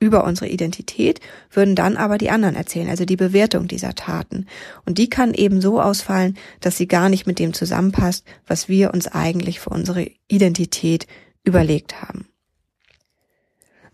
über 0.00 0.24
unsere 0.24 0.48
Identität, 0.48 1.20
würden 1.50 1.74
dann 1.74 1.96
aber 1.96 2.18
die 2.18 2.30
anderen 2.30 2.56
erzählen, 2.56 2.88
also 2.88 3.04
die 3.04 3.16
Bewertung 3.16 3.68
dieser 3.68 3.94
Taten. 3.94 4.46
Und 4.84 4.98
die 4.98 5.08
kann 5.08 5.34
eben 5.34 5.60
so 5.60 5.80
ausfallen, 5.80 6.36
dass 6.60 6.76
sie 6.76 6.86
gar 6.86 7.08
nicht 7.08 7.26
mit 7.26 7.38
dem 7.38 7.54
zusammenpasst, 7.54 8.24
was 8.46 8.68
wir 8.68 8.92
uns 8.92 9.08
eigentlich 9.08 9.60
für 9.60 9.70
unsere 9.70 10.10
Identität 10.28 11.06
überlegt 11.42 12.02
haben. 12.02 12.28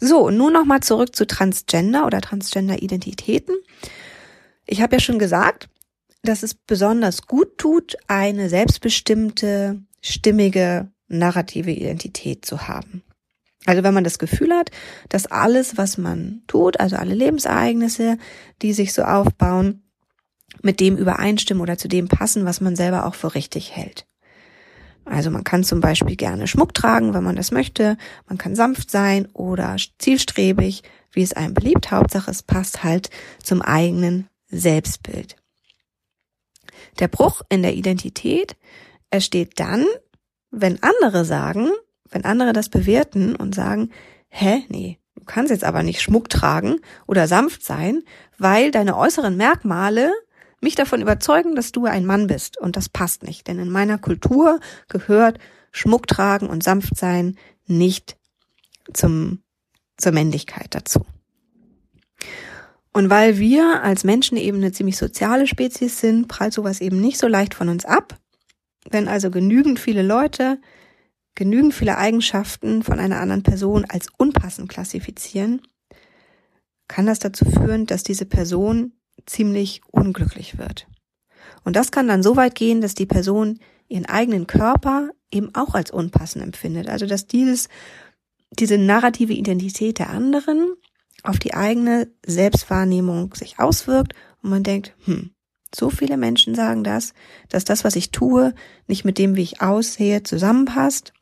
So, 0.01 0.31
nun 0.31 0.55
nochmal 0.55 0.81
zurück 0.81 1.15
zu 1.15 1.27
Transgender 1.27 2.07
oder 2.07 2.23
Transgender-Identitäten. 2.23 3.55
Ich 4.67 4.81
habe 4.81 4.97
ja 4.97 5.01
schon 5.01 5.19
gesagt, 5.19 5.69
dass 6.23 6.43
es 6.43 6.55
besonders 6.55 7.27
gut 7.27 7.59
tut, 7.59 7.97
eine 8.07 8.49
selbstbestimmte, 8.49 9.81
stimmige, 10.01 10.91
narrative 11.09 11.71
Identität 11.71 12.47
zu 12.47 12.67
haben. 12.67 13.03
Also 13.67 13.83
wenn 13.83 13.93
man 13.93 14.05
das 14.05 14.19
Gefühl 14.19 14.55
hat, 14.55 14.71
dass 15.11 15.27
alles, 15.27 15.77
was 15.77 15.99
man 15.99 16.43
tut, 16.47 16.81
also 16.81 16.97
alle 16.97 17.15
Lebensereignisse, 17.15 18.17
die 18.63 18.73
sich 18.73 18.95
so 18.95 19.03
aufbauen, 19.03 19.83
mit 20.63 20.81
dem 20.81 20.97
übereinstimmen 20.97 21.63
oder 21.63 21.77
zu 21.77 21.89
dem 21.89 22.09
passen, 22.09 22.45
was 22.45 22.61
man 22.61 22.75
selber 22.75 23.07
auch 23.07 23.15
für 23.15 23.35
richtig 23.35 23.77
hält. 23.77 24.07
Also 25.05 25.31
man 25.31 25.45
kann 25.45 25.65
zum 25.65 25.81
Beispiel 25.81 26.17
gerne 26.17 26.47
Schmuck 26.47 26.75
tragen, 26.75 27.15
wenn 27.15 27.25
man 27.25 27.37
das 27.37 27.51
möchte. 27.51 27.97
Man 28.29 28.39
kann 28.39 28.55
sanft 28.55 28.91
sein 28.91 29.27
oder 29.33 29.77
zielstrebig, 29.99 30.83
wie 31.13 31.23
es 31.23 31.33
einem 31.33 31.55
beliebt. 31.55 31.91
Hauptsache 31.91 32.31
es 32.31 32.43
passt 32.43 32.85
halt 32.85 33.11
zum 33.43 33.63
eigenen 33.63 34.29
Selbstbild. 34.49 35.37
Der 36.99 37.09
Bruch 37.09 37.43
in 37.49 37.63
der 37.63 37.75
Identität 37.75 38.57
entsteht 39.11 39.59
dann, 39.59 39.87
wenn 40.51 40.83
andere 40.83 41.25
sagen, 41.25 41.71
wenn 42.11 42.25
andere 42.25 42.53
das 42.53 42.69
bewerten 42.69 43.37
und 43.37 43.55
sagen, 43.55 43.91
hä, 44.29 44.65
nee, 44.69 44.99
du 45.15 45.25
kannst 45.25 45.51
jetzt 45.51 45.65
aber 45.65 45.83
nicht 45.83 46.03
Schmuck 46.03 46.29
tragen 46.29 46.81
oder 47.07 47.29
sanft 47.29 47.65
sein, 47.65 48.03
weil 48.39 48.71
deine 48.71 48.97
äußeren 48.97 49.37
Merkmale 49.37 50.13
mich 50.61 50.75
davon 50.75 51.01
überzeugen, 51.01 51.55
dass 51.55 51.73
du 51.73 51.87
ein 51.87 52.05
Mann 52.05 52.27
bist 52.27 52.59
und 52.59 52.77
das 52.77 52.89
passt 52.89 53.23
nicht, 53.23 53.49
denn 53.49 53.59
in 53.59 53.71
meiner 53.71 53.99
Kultur 53.99 54.61
gehört 54.89 55.39
Schmuck 55.73 56.07
tragen 56.07 56.49
und 56.49 56.63
sanft 56.63 56.97
sein 56.97 57.37
nicht 57.67 58.17
zum, 58.93 59.43
zur 59.97 60.13
Männlichkeit 60.13 60.75
dazu. 60.75 61.05
Und 62.93 63.09
weil 63.09 63.39
wir 63.39 63.83
als 63.83 64.03
Menschen 64.03 64.37
eben 64.37 64.59
eine 64.59 64.73
ziemlich 64.73 64.97
soziale 64.97 65.47
Spezies 65.47 66.01
sind, 66.01 66.27
prallt 66.27 66.53
sowas 66.53 66.81
eben 66.81 67.01
nicht 67.01 67.19
so 67.19 67.29
leicht 67.29 67.55
von 67.55 67.69
uns 67.69 67.85
ab. 67.85 68.19
Wenn 68.91 69.07
also 69.07 69.31
genügend 69.31 69.79
viele 69.79 70.03
Leute 70.03 70.59
genügend 71.35 71.73
viele 71.73 71.97
Eigenschaften 71.97 72.83
von 72.83 72.99
einer 72.99 73.21
anderen 73.21 73.43
Person 73.43 73.87
als 73.89 74.09
unpassend 74.17 74.69
klassifizieren, 74.69 75.63
kann 76.89 77.07
das 77.07 77.19
dazu 77.19 77.45
führen, 77.45 77.87
dass 77.87 78.03
diese 78.03 78.27
Person 78.27 78.93
ziemlich 79.27 79.83
unglücklich 79.91 80.59
wird. 80.59 80.87
Und 81.65 81.77
das 81.77 81.91
kann 81.91 82.09
dann 82.09 82.23
so 82.23 82.37
weit 82.37 82.55
gehen, 82.55 82.81
dass 82.81 82.95
die 82.95 83.07
Person 83.07 83.59
ihren 83.89 84.07
eigenen 84.07 84.47
Körper 84.47 85.11
eben 85.31 85.55
auch 85.55 85.75
als 85.75 85.91
unpassend 85.91 86.45
empfindet. 86.45 86.89
Also 86.89 87.07
dass 87.07 87.27
dieses, 87.27 87.69
diese 88.51 88.79
narrative 88.79 89.33
Identität 89.33 89.99
der 89.99 90.11
anderen 90.11 90.75
auf 91.23 91.39
die 91.39 91.55
eigene 91.55 92.09
Selbstwahrnehmung 92.25 93.35
sich 93.35 93.59
auswirkt 93.59 94.15
und 94.43 94.51
man 94.51 94.63
denkt, 94.63 94.95
hm, 95.05 95.31
so 95.75 95.91
viele 95.91 96.17
Menschen 96.17 96.55
sagen 96.55 96.83
das, 96.83 97.13
dass 97.49 97.65
das, 97.65 97.85
was 97.85 97.95
ich 97.95 98.11
tue, 98.11 98.55
nicht 98.87 99.05
mit 99.05 99.19
dem, 99.19 99.37
wie 99.37 99.43
ich 99.43 99.61
aussehe, 99.61 100.23
zusammenpasst 100.23 101.13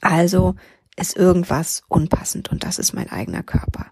also 0.00 0.54
ist 0.96 1.16
irgendwas 1.16 1.82
unpassend 1.88 2.50
und 2.50 2.64
das 2.64 2.78
ist 2.78 2.92
mein 2.92 3.10
eigener 3.10 3.42
Körper. 3.42 3.86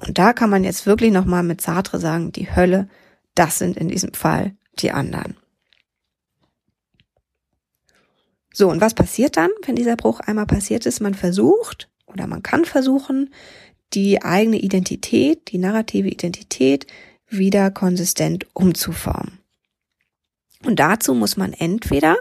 Und 0.00 0.18
da 0.18 0.32
kann 0.32 0.50
man 0.50 0.64
jetzt 0.64 0.86
wirklich 0.86 1.12
nochmal 1.12 1.42
mit 1.42 1.60
Sartre 1.60 1.98
sagen, 1.98 2.32
die 2.32 2.54
Hölle, 2.54 2.88
das 3.34 3.58
sind 3.58 3.76
in 3.76 3.88
diesem 3.88 4.14
Fall 4.14 4.56
die 4.78 4.92
anderen. 4.92 5.36
So, 8.52 8.68
und 8.70 8.80
was 8.80 8.94
passiert 8.94 9.36
dann, 9.36 9.50
wenn 9.64 9.76
dieser 9.76 9.96
Bruch 9.96 10.20
einmal 10.20 10.46
passiert 10.46 10.86
ist? 10.86 11.00
Man 11.00 11.14
versucht 11.14 11.88
oder 12.06 12.26
man 12.26 12.42
kann 12.42 12.64
versuchen, 12.64 13.32
die 13.92 14.22
eigene 14.22 14.58
Identität, 14.58 15.52
die 15.52 15.58
narrative 15.58 16.08
Identität 16.08 16.86
wieder 17.28 17.70
konsistent 17.70 18.46
umzuformen. 18.54 19.38
Und 20.64 20.80
dazu 20.80 21.14
muss 21.14 21.36
man 21.36 21.52
entweder 21.52 22.16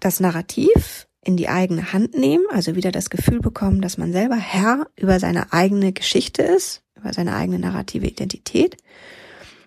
das 0.00 0.20
Narrativ 0.20 1.07
in 1.28 1.36
die 1.36 1.50
eigene 1.50 1.92
Hand 1.92 2.14
nehmen, 2.14 2.46
also 2.50 2.74
wieder 2.74 2.90
das 2.90 3.10
Gefühl 3.10 3.40
bekommen, 3.40 3.82
dass 3.82 3.98
man 3.98 4.12
selber 4.12 4.36
Herr 4.36 4.86
über 4.96 5.20
seine 5.20 5.52
eigene 5.52 5.92
Geschichte 5.92 6.40
ist, 6.40 6.82
über 6.96 7.12
seine 7.12 7.36
eigene 7.36 7.58
narrative 7.58 8.06
Identität. 8.06 8.78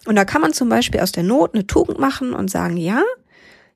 Und 0.08 0.16
da 0.16 0.26
kann 0.26 0.42
man 0.42 0.54
zum 0.54 0.70
Beispiel 0.70 1.02
aus 1.02 1.12
der 1.12 1.22
Not 1.22 1.54
eine 1.54 1.68
Tugend 1.68 2.00
machen 2.00 2.34
und 2.34 2.50
sagen, 2.50 2.78
ja, 2.78 3.04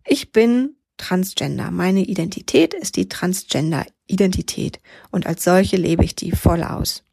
ich 0.03 0.31
bin 0.31 0.77
Transgender. 0.97 1.69
Meine 1.69 2.01
Identität 2.01 2.73
ist 2.73 2.95
die 2.95 3.07
Transgender-Identität 3.07 4.79
und 5.11 5.27
als 5.27 5.43
solche 5.43 5.77
lebe 5.77 6.03
ich 6.03 6.15
die 6.15 6.31
voll 6.31 6.63
aus. 6.63 7.03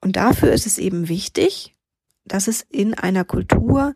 Und 0.00 0.16
dafür 0.16 0.52
ist 0.52 0.66
es 0.66 0.78
eben 0.78 1.08
wichtig, 1.08 1.76
dass 2.24 2.48
es 2.48 2.62
in 2.62 2.94
einer 2.94 3.24
Kultur 3.24 3.94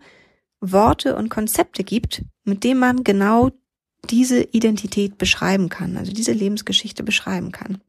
Worte 0.60 1.16
und 1.16 1.28
Konzepte 1.28 1.82
gibt, 1.82 2.22
mit 2.44 2.62
denen 2.62 2.78
man 2.78 3.02
genau 3.02 3.50
diese 4.04 4.42
Identität 4.42 5.18
beschreiben 5.18 5.68
kann, 5.68 5.96
also 5.96 6.12
diese 6.12 6.32
Lebensgeschichte 6.32 7.02
beschreiben 7.02 7.52
kann. 7.52 7.80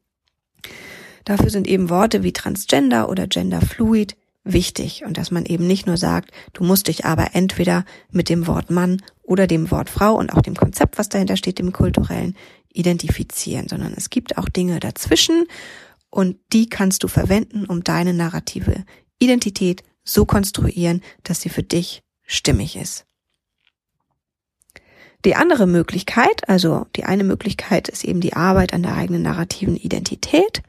Dafür 1.26 1.50
sind 1.50 1.68
eben 1.68 1.90
Worte 1.90 2.24
wie 2.24 2.34
Transgender 2.34 3.10
oder 3.10 3.28
Genderfluid 3.28 4.16
wichtig 4.44 5.04
und 5.06 5.18
dass 5.18 5.30
man 5.30 5.46
eben 5.46 5.68
nicht 5.68 5.86
nur 5.86 5.98
sagt, 5.98 6.32
du 6.54 6.64
musst 6.64 6.88
dich 6.88 7.06
aber 7.06 7.36
entweder 7.36 7.86
mit 8.12 8.30
dem 8.30 8.48
Wort 8.48 8.72
Mann 8.72 9.02
oder 9.24 9.46
dem 9.46 9.70
Wort 9.70 9.90
Frau 9.90 10.16
und 10.16 10.32
auch 10.32 10.42
dem 10.42 10.56
Konzept, 10.56 10.98
was 10.98 11.10
dahinter 11.10 11.38
steht, 11.38 11.60
dem 11.60 11.74
kulturellen, 11.74 12.36
identifizieren, 12.72 13.68
sondern 13.68 13.94
es 13.94 14.10
gibt 14.10 14.38
auch 14.38 14.48
Dinge 14.48 14.80
dazwischen 14.80 15.46
und 16.10 16.38
die 16.54 16.70
kannst 16.70 17.04
du 17.04 17.08
verwenden, 17.08 17.66
um 17.66 17.84
deine 17.84 18.14
narrative 18.14 18.86
Identität 19.20 19.84
so 20.04 20.26
konstruieren, 20.26 21.02
dass 21.24 21.42
sie 21.42 21.50
für 21.50 21.64
dich 21.64 22.02
stimmig 22.26 22.76
ist. 22.78 23.06
Die 25.26 25.36
andere 25.36 25.68
Möglichkeit, 25.68 26.48
also 26.48 26.86
die 26.96 27.04
eine 27.06 27.24
Möglichkeit 27.24 27.90
ist 27.90 28.04
eben 28.04 28.22
die 28.22 28.34
Arbeit 28.34 28.74
an 28.74 28.84
der 28.84 28.96
eigenen 28.96 29.24
narrativen 29.24 29.76
Identität. 29.76 30.62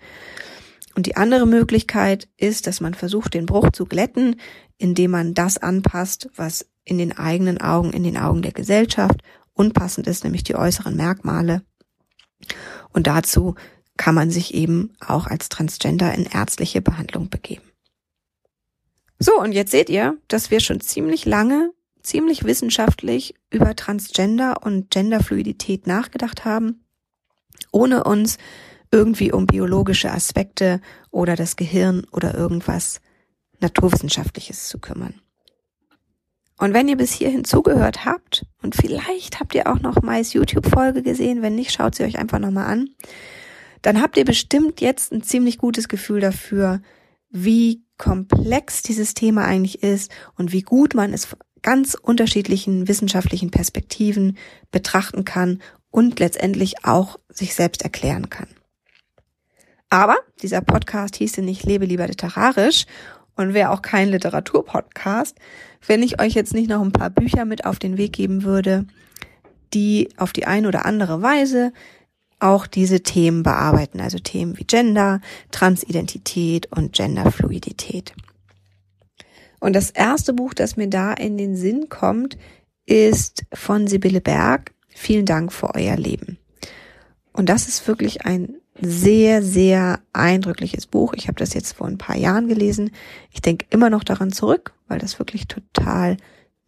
Und 0.95 1.07
die 1.07 1.17
andere 1.17 1.47
Möglichkeit 1.47 2.29
ist, 2.37 2.67
dass 2.67 2.81
man 2.81 2.95
versucht, 2.95 3.35
den 3.35 3.47
Bruch 3.47 3.71
zu 3.71 3.87
glätten, 3.87 4.41
indem 4.79 5.13
man 5.13 5.35
das 5.35 5.59
anpasst, 5.59 6.29
was 6.35 6.67
in 6.85 6.99
den 6.99 7.17
eigenen 7.17 7.61
Augen, 7.61 7.93
in 7.93 8.03
den 8.03 8.17
Augen 8.17 8.43
der 8.43 8.53
Gesellschaft 8.53 9.21
unpassend 9.53 10.07
ist, 10.07 10.25
nämlich 10.25 10.45
die 10.45 10.57
äußeren 10.57 10.97
Merkmale. 10.97 11.63
Und 12.93 13.07
dazu 13.07 13.55
kann 13.97 14.15
man 14.15 14.31
sich 14.31 14.55
eben 14.55 14.95
auch 15.01 15.27
als 15.27 15.49
Transgender 15.49 16.15
in 16.15 16.25
ärztliche 16.25 16.81
Behandlung 16.81 17.29
begeben. 17.29 17.65
So, 19.19 19.39
und 19.39 19.53
jetzt 19.53 19.73
seht 19.73 19.91
ihr, 19.91 20.17
dass 20.29 20.51
wir 20.51 20.61
schon 20.61 20.81
ziemlich 20.81 21.27
lange, 21.27 21.73
ziemlich 22.09 22.45
wissenschaftlich 22.45 23.35
über 23.51 23.77
Transgender 23.77 24.63
und 24.63 24.91
Genderfluidität 24.91 25.87
nachgedacht 25.87 26.45
haben, 26.45 26.85
ohne 27.71 28.05
uns 28.05 28.39
irgendwie 28.91 29.31
um 29.31 29.47
biologische 29.47 30.11
Aspekte 30.11 30.81
oder 31.11 31.37
das 31.37 31.57
Gehirn 31.57 32.07
oder 32.11 32.35
irgendwas 32.35 33.01
Naturwissenschaftliches 33.61 34.69
zu 34.69 34.79
kümmern. 34.79 35.21
Und 36.59 36.73
wenn 36.73 36.89
ihr 36.89 36.97
bis 36.97 37.13
hierhin 37.13 37.45
zugehört 37.45 38.05
habt, 38.05 38.47
und 38.63 38.75
vielleicht 38.75 39.39
habt 39.39 39.55
ihr 39.55 39.69
auch 39.69 39.81
noch 39.81 40.03
Mais 40.03 40.33
YouTube-Folge 40.33 41.03
gesehen, 41.03 41.43
wenn 41.43 41.55
nicht, 41.55 41.73
schaut 41.73 41.95
sie 41.95 42.05
euch 42.05 42.19
einfach 42.19 42.39
nochmal 42.39 42.67
an, 42.67 42.89
dann 43.83 44.01
habt 44.01 44.17
ihr 44.17 44.25
bestimmt 44.25 44.81
jetzt 44.81 45.13
ein 45.13 45.23
ziemlich 45.23 45.59
gutes 45.59 45.89
Gefühl 45.89 46.21
dafür, 46.21 46.81
wie 47.31 47.85
komplex 47.99 48.83
dieses 48.83 49.13
Thema 49.13 49.45
eigentlich 49.45 49.83
ist 49.83 50.11
und 50.37 50.53
wie 50.53 50.63
gut 50.63 50.95
man 50.95 51.13
es 51.13 51.29
ganz 51.63 51.95
unterschiedlichen 51.95 52.89
wissenschaftlichen 52.89 53.51
Perspektiven 53.51 54.37
betrachten 54.71 55.25
kann 55.25 55.61
und 55.91 56.21
letztendlich 56.21 56.85
auch 56.85 57.19
sich 57.29 57.55
selbst 57.55 57.83
erklären 57.83 58.31
kann. 58.31 58.49
Aber 59.91 60.17
dieser 60.43 60.61
Podcast 60.61 61.17
hieße 61.17 61.41
nicht 61.41 61.65
Lebe 61.65 61.87
lieber 61.87 62.07
literarisch 62.07 62.85
und 63.37 63.55
wäre 63.55 63.71
auch 63.71 63.83
kein 63.83 64.11
Literaturpodcast, 64.11 65.37
wenn 65.87 66.03
ich 66.03 66.21
euch 66.21 66.35
jetzt 66.35 66.53
nicht 66.53 66.69
noch 66.69 66.83
ein 66.83 66.93
paar 66.93 67.11
Bücher 67.11 67.45
mit 67.45 67.65
auf 67.65 67.79
den 67.79 67.97
Weg 67.97 68.13
geben 68.13 68.43
würde, 68.43 68.87
die 69.73 70.09
auf 70.17 70.33
die 70.33 70.47
eine 70.47 70.69
oder 70.69 70.85
andere 70.85 71.23
Weise 71.23 71.73
auch 72.41 72.67
diese 72.67 73.03
Themen 73.03 73.43
bearbeiten, 73.43 74.01
also 74.01 74.19
Themen 74.19 74.59
wie 74.59 74.65
Gender, 74.65 75.21
Transidentität 75.51 76.71
und 76.71 76.93
Genderfluidität. 76.93 78.13
Und 79.61 79.75
das 79.75 79.91
erste 79.91 80.33
Buch, 80.33 80.55
das 80.55 80.77
mir 80.77 80.89
da 80.89 81.13
in 81.13 81.37
den 81.37 81.57
Sinn 81.57 81.89
kommt, 81.89 82.39
ist 82.87 83.45
von 83.53 83.87
Sibylle 83.87 84.21
Berg. 84.21 84.73
Vielen 84.89 85.27
Dank 85.27 85.53
für 85.53 85.75
euer 85.75 85.97
Leben. 85.97 86.39
Und 87.33 87.49
das 87.49 87.69
ist 87.69 87.87
wirklich 87.87 88.25
ein 88.27 88.57
sehr, 88.81 89.43
sehr 89.43 90.01
eindrückliches 90.13 90.87
Buch. 90.87 91.15
Ich 91.15 91.29
habe 91.29 91.39
das 91.39 91.55
jetzt 91.55 91.73
vor 91.73 91.87
ein 91.87 91.99
paar 91.99 92.17
Jahren 92.17 92.49
gelesen. 92.49 92.91
Ich 93.31 93.43
denke 93.43 93.67
immer 93.71 93.91
noch 93.91 94.05
daran 94.05 94.33
zurück, 94.33 94.73
weil 94.87 94.99
das 94.99 95.19
wirklich 95.19 95.49
total 95.49 96.17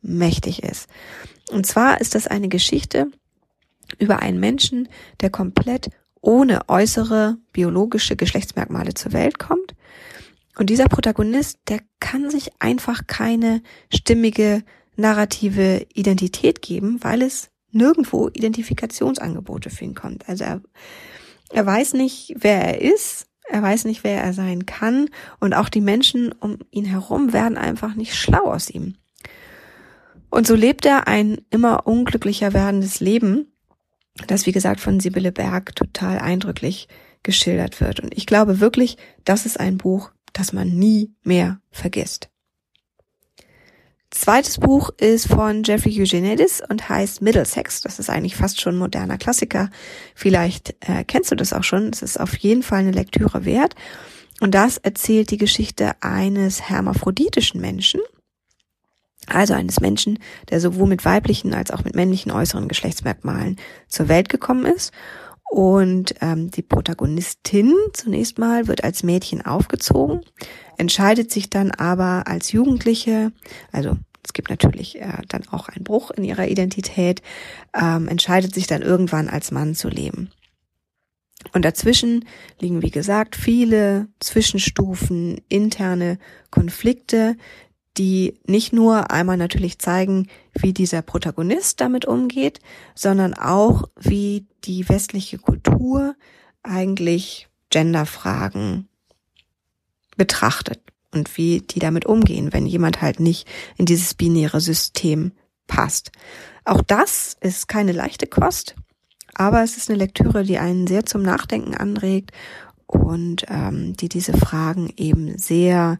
mächtig 0.03 0.63
ist. 0.63 0.89
Und 1.51 1.67
zwar 1.67 2.01
ist 2.01 2.15
das 2.15 2.27
eine 2.27 2.49
Geschichte 2.49 3.11
über 3.99 4.21
einen 4.21 4.41
Menschen, 4.41 4.89
der 5.21 5.31
komplett 5.31 5.91
ohne 6.21 6.69
äußere 6.69 7.39
biologische 7.53 8.17
Geschlechtsmerkmale 8.17 8.95
zur 8.95 9.13
Welt 9.13 9.39
kommt. 9.39 9.75
Und 10.57 10.71
dieser 10.71 10.89
Protagonist, 10.89 11.59
der 11.69 11.81
kann 12.01 12.31
sich 12.31 12.51
einfach 12.59 13.07
keine 13.07 13.63
stimmige 13.93 14.63
narrative 14.97 15.87
Identität 15.95 16.61
geben, 16.61 16.99
weil 17.03 17.23
es 17.23 17.51
nirgendwo 17.73 18.29
Identifikationsangebote 18.29 19.71
für 19.71 19.85
ihn 19.85 19.95
kommt. 19.95 20.29
Also 20.29 20.45
er, 20.45 20.61
er 21.51 21.67
weiß 21.67 21.95
nicht, 21.95 22.35
wer 22.39 22.61
er 22.63 22.81
ist, 22.81 23.29
er 23.49 23.63
weiß 23.63 23.85
nicht, 23.85 24.05
wer 24.05 24.23
er 24.23 24.33
sein 24.33 24.67
kann 24.67 25.09
und 25.39 25.55
auch 25.55 25.69
die 25.69 25.81
Menschen 25.81 26.33
um 26.33 26.59
ihn 26.71 26.85
herum 26.85 27.33
werden 27.33 27.57
einfach 27.57 27.95
nicht 27.95 28.15
schlau 28.15 28.45
aus 28.45 28.71
ihm. 28.71 28.97
Und 30.31 30.47
so 30.47 30.55
lebt 30.55 30.85
er 30.85 31.09
ein 31.09 31.39
immer 31.51 31.87
unglücklicher 31.87 32.53
werdendes 32.53 33.01
Leben 33.01 33.51
das, 34.27 34.47
wie 34.47 34.53
gesagt, 34.53 34.81
von 34.81 35.01
Sibylle 35.01 35.33
Berg 35.33 35.75
total 35.75 36.19
eindrücklich 36.19 36.89
geschildert 37.23 37.81
wird. 37.81 38.01
Und 38.01 38.17
ich 38.17 38.27
glaube 38.27 38.61
wirklich, 38.61 38.97
das 39.25 39.47
ist 39.47 39.61
ein 39.61 39.77
Buch, 39.77 40.11
das 40.33 40.53
man 40.53 40.69
nie 40.69 41.13
mehr 41.23 41.61
vergisst. 41.71 42.31
Zweites 44.11 44.59
Buch 44.59 44.91
ist 44.97 45.29
von 45.29 45.63
Jeffrey 45.63 46.03
Eugenides 46.03 46.61
und 46.69 46.89
heißt 46.89 47.23
Middlesex. 47.23 47.81
Das 47.81 48.01
ist 48.01 48.11
eigentlich 48.11 48.35
fast 48.35 48.61
schon 48.61 48.77
moderner 48.77 49.19
Klassiker. 49.19 49.71
Vielleicht 50.17 50.75
äh, 50.81 51.05
kennst 51.05 51.31
du 51.31 51.37
das 51.37 51.53
auch 51.53 51.63
schon. 51.63 51.91
Es 51.91 52.03
ist 52.03 52.19
auf 52.19 52.37
jeden 52.39 52.65
Fall 52.65 52.81
eine 52.81 52.91
Lektüre 52.91 53.45
wert. 53.45 53.77
Und 54.41 54.55
das 54.55 54.79
erzählt 54.79 55.31
die 55.31 55.37
Geschichte 55.37 55.93
eines 56.01 56.69
hermaphroditischen 56.69 57.61
Menschen, 57.61 58.01
also 59.27 59.55
eines 59.55 59.81
Menschen, 59.81 60.19
der 60.49 60.61
sowohl 60.61 60.89
mit 60.89 61.05
weiblichen 61.05 61.55
als 61.55 61.71
auch 61.71 61.85
mit 61.85 61.95
männlichen 61.95 62.33
äußeren 62.33 62.67
Geschlechtsmerkmalen 62.67 63.57
zur 63.87 64.09
Welt 64.09 64.29
gekommen 64.29 64.67
ist. 64.67 64.93
Und 65.51 66.15
ähm, 66.21 66.53
die 66.53 66.63
Protagonistin 66.63 67.75
zunächst 67.93 68.39
mal 68.39 68.69
wird 68.69 68.85
als 68.85 69.03
Mädchen 69.03 69.45
aufgezogen, 69.45 70.21
entscheidet 70.79 71.33
sich 71.33 71.51
dann 71.51 71.73
aber 71.73 72.29
als 72.29 72.53
Jugendliche, 72.53 73.33
also 73.73 73.97
es 74.23 74.33
gibt 74.33 74.49
natürlich 74.49 75.01
äh, 75.01 75.23
dann 75.29 75.49
auch 75.49 75.69
einen 75.69 75.83
Bruch 75.83 76.13
in 76.13 76.23
ihrer 76.23 76.47
Identität, 76.47 77.21
ähm, 77.75 78.07
entscheidet 78.07 78.55
sich 78.55 78.69
dann 78.69 78.83
irgendwann 78.83 79.29
als 79.29 79.51
Mann 79.51 79.75
zu 79.75 79.89
leben. 79.89 80.31
Und 81.53 81.65
dazwischen 81.65 82.27
liegen, 82.61 82.81
wie 82.83 82.93
gesagt, 82.93 83.35
viele 83.35 84.07
Zwischenstufen, 84.21 85.41
interne 85.49 86.21
Konflikte, 86.53 87.37
die 87.99 88.41
nicht 88.47 88.73
nur 88.73 89.11
einmal 89.11 89.37
natürlich 89.37 89.79
zeigen, 89.79 90.29
wie 90.55 90.73
dieser 90.73 91.03
Protagonist 91.03 91.81
damit 91.81 92.05
umgeht, 92.05 92.61
sondern 92.95 93.35
auch, 93.35 93.89
wie 93.99 94.47
die 94.65 94.89
westliche 94.89 95.39
Kultur 95.39 96.15
eigentlich 96.63 97.49
Genderfragen 97.71 98.89
betrachtet 100.17 100.81
und 101.13 101.37
wie 101.37 101.61
die 101.61 101.79
damit 101.79 102.07
umgehen, 102.07 102.53
wenn 102.53 102.67
jemand 102.67 103.01
halt 103.01 103.21
nicht 103.21 103.49
in 103.77 103.87
dieses 103.87 104.15
binäre 104.15 104.61
System 104.61 105.33
passt. 105.67 106.13
Auch 106.65 106.83
das 106.83 107.37
ist 107.41 107.69
keine 107.69 107.93
leichte 107.93 108.27
Kost, 108.27 108.77
aber 109.35 109.63
es 109.63 109.77
ist 109.77 109.89
eine 109.89 109.99
Lektüre, 109.99 110.45
die 110.45 110.59
einen 110.59 110.87
sehr 110.87 111.07
zum 111.07 111.23
Nachdenken 111.23 111.75
anregt 111.75 112.33
und 112.87 113.47
ähm, 113.49 113.95
die 113.97 114.09
diese 114.09 114.33
Fragen 114.37 114.93
eben 114.97 115.39
sehr 115.39 115.99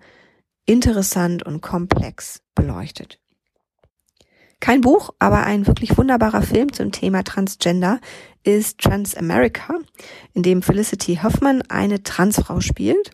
interessant 0.71 1.43
und 1.43 1.61
komplex 1.61 2.43
beleuchtet. 2.55 3.19
Kein 4.61 4.83
Buch, 4.83 5.11
aber 5.19 5.43
ein 5.43 5.67
wirklich 5.67 5.99
wunderbarer 5.99 6.43
Film 6.43 6.73
zum 6.73 6.93
Thema 6.93 7.25
Transgender 7.25 7.99
ist 8.45 8.79
Transamerica, 8.79 9.79
in 10.33 10.45
dem 10.45 10.63
Felicity 10.63 11.19
Hoffman 11.23 11.63
eine 11.69 12.05
Transfrau 12.05 12.61
spielt. 12.61 13.11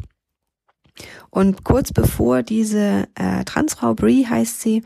Und 1.30 1.64
kurz 1.64 1.92
bevor 1.92 2.42
diese 2.42 3.08
äh, 3.14 3.44
Transfrau, 3.44 3.94
Brie 3.94 4.26
heißt 4.26 4.60
sie, 4.60 4.82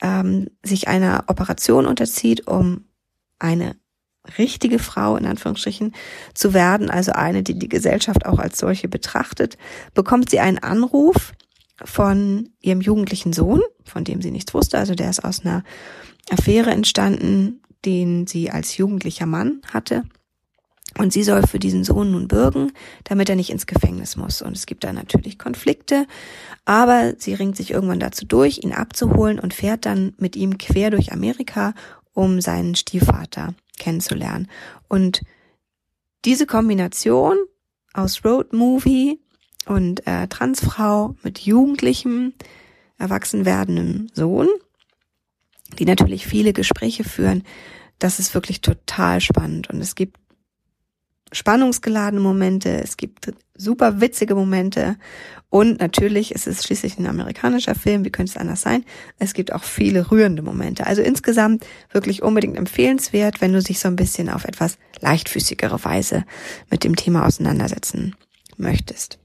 ähm, 0.00 0.48
sich 0.62 0.86
einer 0.86 1.24
Operation 1.26 1.84
unterzieht, 1.84 2.46
um 2.46 2.84
eine 3.40 3.74
richtige 4.38 4.78
Frau 4.78 5.16
in 5.16 5.26
Anführungsstrichen 5.26 5.94
zu 6.32 6.54
werden, 6.54 6.90
also 6.90 7.10
eine, 7.12 7.42
die 7.42 7.58
die 7.58 7.68
Gesellschaft 7.68 8.24
auch 8.24 8.38
als 8.38 8.58
solche 8.58 8.88
betrachtet, 8.88 9.58
bekommt 9.94 10.30
sie 10.30 10.40
einen 10.40 10.58
Anruf 10.58 11.32
von 11.82 12.50
ihrem 12.60 12.80
jugendlichen 12.80 13.32
Sohn, 13.32 13.62
von 13.84 14.04
dem 14.04 14.22
sie 14.22 14.30
nichts 14.30 14.54
wusste. 14.54 14.78
Also 14.78 14.94
der 14.94 15.10
ist 15.10 15.24
aus 15.24 15.44
einer 15.44 15.64
Affäre 16.30 16.70
entstanden, 16.70 17.60
den 17.84 18.26
sie 18.26 18.50
als 18.50 18.76
jugendlicher 18.76 19.26
Mann 19.26 19.60
hatte. 19.72 20.04
Und 20.96 21.12
sie 21.12 21.24
soll 21.24 21.42
für 21.46 21.58
diesen 21.58 21.82
Sohn 21.82 22.12
nun 22.12 22.28
bürgen, 22.28 22.72
damit 23.02 23.28
er 23.28 23.34
nicht 23.34 23.50
ins 23.50 23.66
Gefängnis 23.66 24.16
muss. 24.16 24.42
Und 24.42 24.56
es 24.56 24.66
gibt 24.66 24.84
da 24.84 24.92
natürlich 24.92 25.38
Konflikte, 25.38 26.06
aber 26.64 27.14
sie 27.18 27.34
ringt 27.34 27.56
sich 27.56 27.72
irgendwann 27.72 27.98
dazu 27.98 28.24
durch, 28.24 28.62
ihn 28.62 28.72
abzuholen 28.72 29.40
und 29.40 29.54
fährt 29.54 29.86
dann 29.86 30.14
mit 30.18 30.36
ihm 30.36 30.56
quer 30.56 30.90
durch 30.90 31.12
Amerika, 31.12 31.74
um 32.12 32.40
seinen 32.40 32.76
Stiefvater 32.76 33.54
kennenzulernen. 33.76 34.48
Und 34.88 35.22
diese 36.24 36.46
Kombination 36.46 37.38
aus 37.92 38.24
Road 38.24 38.52
Movie 38.52 39.20
und 39.66 40.06
äh, 40.06 40.26
Transfrau 40.28 41.16
mit 41.22 41.40
jugendlichem, 41.40 42.34
erwachsen 42.98 43.44
werdendem 43.44 44.08
Sohn, 44.12 44.48
die 45.78 45.84
natürlich 45.84 46.26
viele 46.26 46.52
Gespräche 46.52 47.04
führen, 47.04 47.42
das 47.98 48.18
ist 48.18 48.34
wirklich 48.34 48.60
total 48.60 49.20
spannend. 49.20 49.70
Und 49.70 49.80
es 49.80 49.94
gibt 49.94 50.18
spannungsgeladene 51.32 52.22
Momente, 52.22 52.70
es 52.82 52.96
gibt 52.96 53.32
super 53.56 54.00
witzige 54.00 54.34
Momente 54.34 54.96
und 55.50 55.80
natürlich, 55.80 56.34
es 56.34 56.46
ist 56.46 56.64
schließlich 56.64 56.98
ein 56.98 57.06
amerikanischer 57.06 57.74
Film, 57.74 58.04
wie 58.04 58.10
könnte 58.10 58.30
es 58.30 58.36
anders 58.36 58.62
sein? 58.62 58.84
Es 59.18 59.34
gibt 59.34 59.52
auch 59.52 59.62
viele 59.62 60.10
rührende 60.10 60.42
Momente. 60.42 60.86
Also 60.86 61.02
insgesamt 61.02 61.66
wirklich 61.90 62.22
unbedingt 62.22 62.56
empfehlenswert, 62.56 63.40
wenn 63.40 63.52
du 63.52 63.62
dich 63.62 63.78
so 63.78 63.88
ein 63.88 63.96
bisschen 63.96 64.28
auf 64.28 64.44
etwas 64.44 64.78
leichtfüßigere 65.00 65.84
Weise 65.84 66.24
mit 66.70 66.84
dem 66.84 66.96
Thema 66.96 67.26
auseinandersetzen 67.26 68.14
möchtest. 68.56 69.18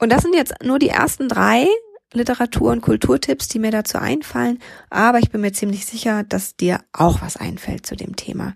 Und 0.00 0.10
das 0.10 0.22
sind 0.22 0.34
jetzt 0.34 0.54
nur 0.64 0.78
die 0.78 0.88
ersten 0.88 1.28
drei 1.28 1.66
Literatur- 2.12 2.72
und 2.72 2.80
Kulturtipps, 2.80 3.48
die 3.48 3.60
mir 3.60 3.70
dazu 3.70 3.98
einfallen, 3.98 4.58
aber 4.88 5.20
ich 5.20 5.30
bin 5.30 5.42
mir 5.42 5.52
ziemlich 5.52 5.86
sicher, 5.86 6.24
dass 6.24 6.56
dir 6.56 6.80
auch 6.92 7.22
was 7.22 7.36
einfällt 7.36 7.86
zu 7.86 7.94
dem 7.94 8.16
Thema. 8.16 8.54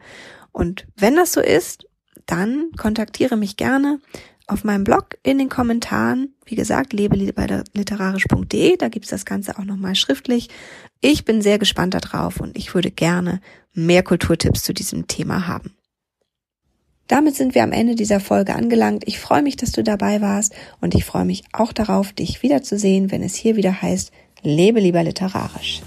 Und 0.50 0.87
wenn 0.96 1.14
das 1.14 1.33
so 1.33 1.40
ist, 1.40 1.87
dann 2.26 2.70
kontaktiere 2.76 3.37
mich 3.37 3.57
gerne 3.57 4.00
auf 4.46 4.64
meinem 4.64 4.85
Blog 4.85 5.18
in 5.22 5.38
den 5.38 5.48
Kommentaren. 5.48 6.35
Wie 6.44 6.57
gesagt, 6.57 6.92
lebeliterarisch.de, 6.92 8.76
da 8.76 8.88
gibt's 8.88 9.11
das 9.11 9.24
Ganze 9.24 9.59
auch 9.59 9.64
nochmal 9.64 9.94
schriftlich. 9.94 10.48
Ich 11.00 11.24
bin 11.24 11.42
sehr 11.42 11.59
gespannt 11.59 11.94
darauf 11.94 12.40
und 12.40 12.57
ich 12.57 12.74
würde 12.74 12.90
gerne 12.90 13.40
mehr 13.72 14.02
Kulturtipps 14.02 14.62
zu 14.62 14.74
diesem 14.74 15.07
Thema 15.07 15.46
haben. 15.46 15.76
Damit 17.09 17.37
sind 17.37 17.55
wir 17.55 17.62
am 17.62 17.73
Ende 17.73 17.95
dieser 17.95 18.21
Folge 18.21 18.55
angelangt. 18.55 19.05
Ich 19.07 19.19
freue 19.19 19.43
mich, 19.43 19.57
dass 19.57 19.73
du 19.73 19.83
dabei 19.83 20.21
warst 20.21 20.55
und 20.81 20.95
ich 20.95 21.05
freue 21.05 21.27
mich 21.27 21.45
auch 21.53 21.73
darauf, 21.73 22.12
dich 22.12 22.43
wiederzusehen, 22.43 23.11
wenn 23.11 23.23
es 23.23 23.35
hier 23.35 23.57
wieder 23.57 23.83
heißt, 23.83 24.11
lebe 24.43 24.81
lieber 24.81 25.03
literarisch. 25.03 25.83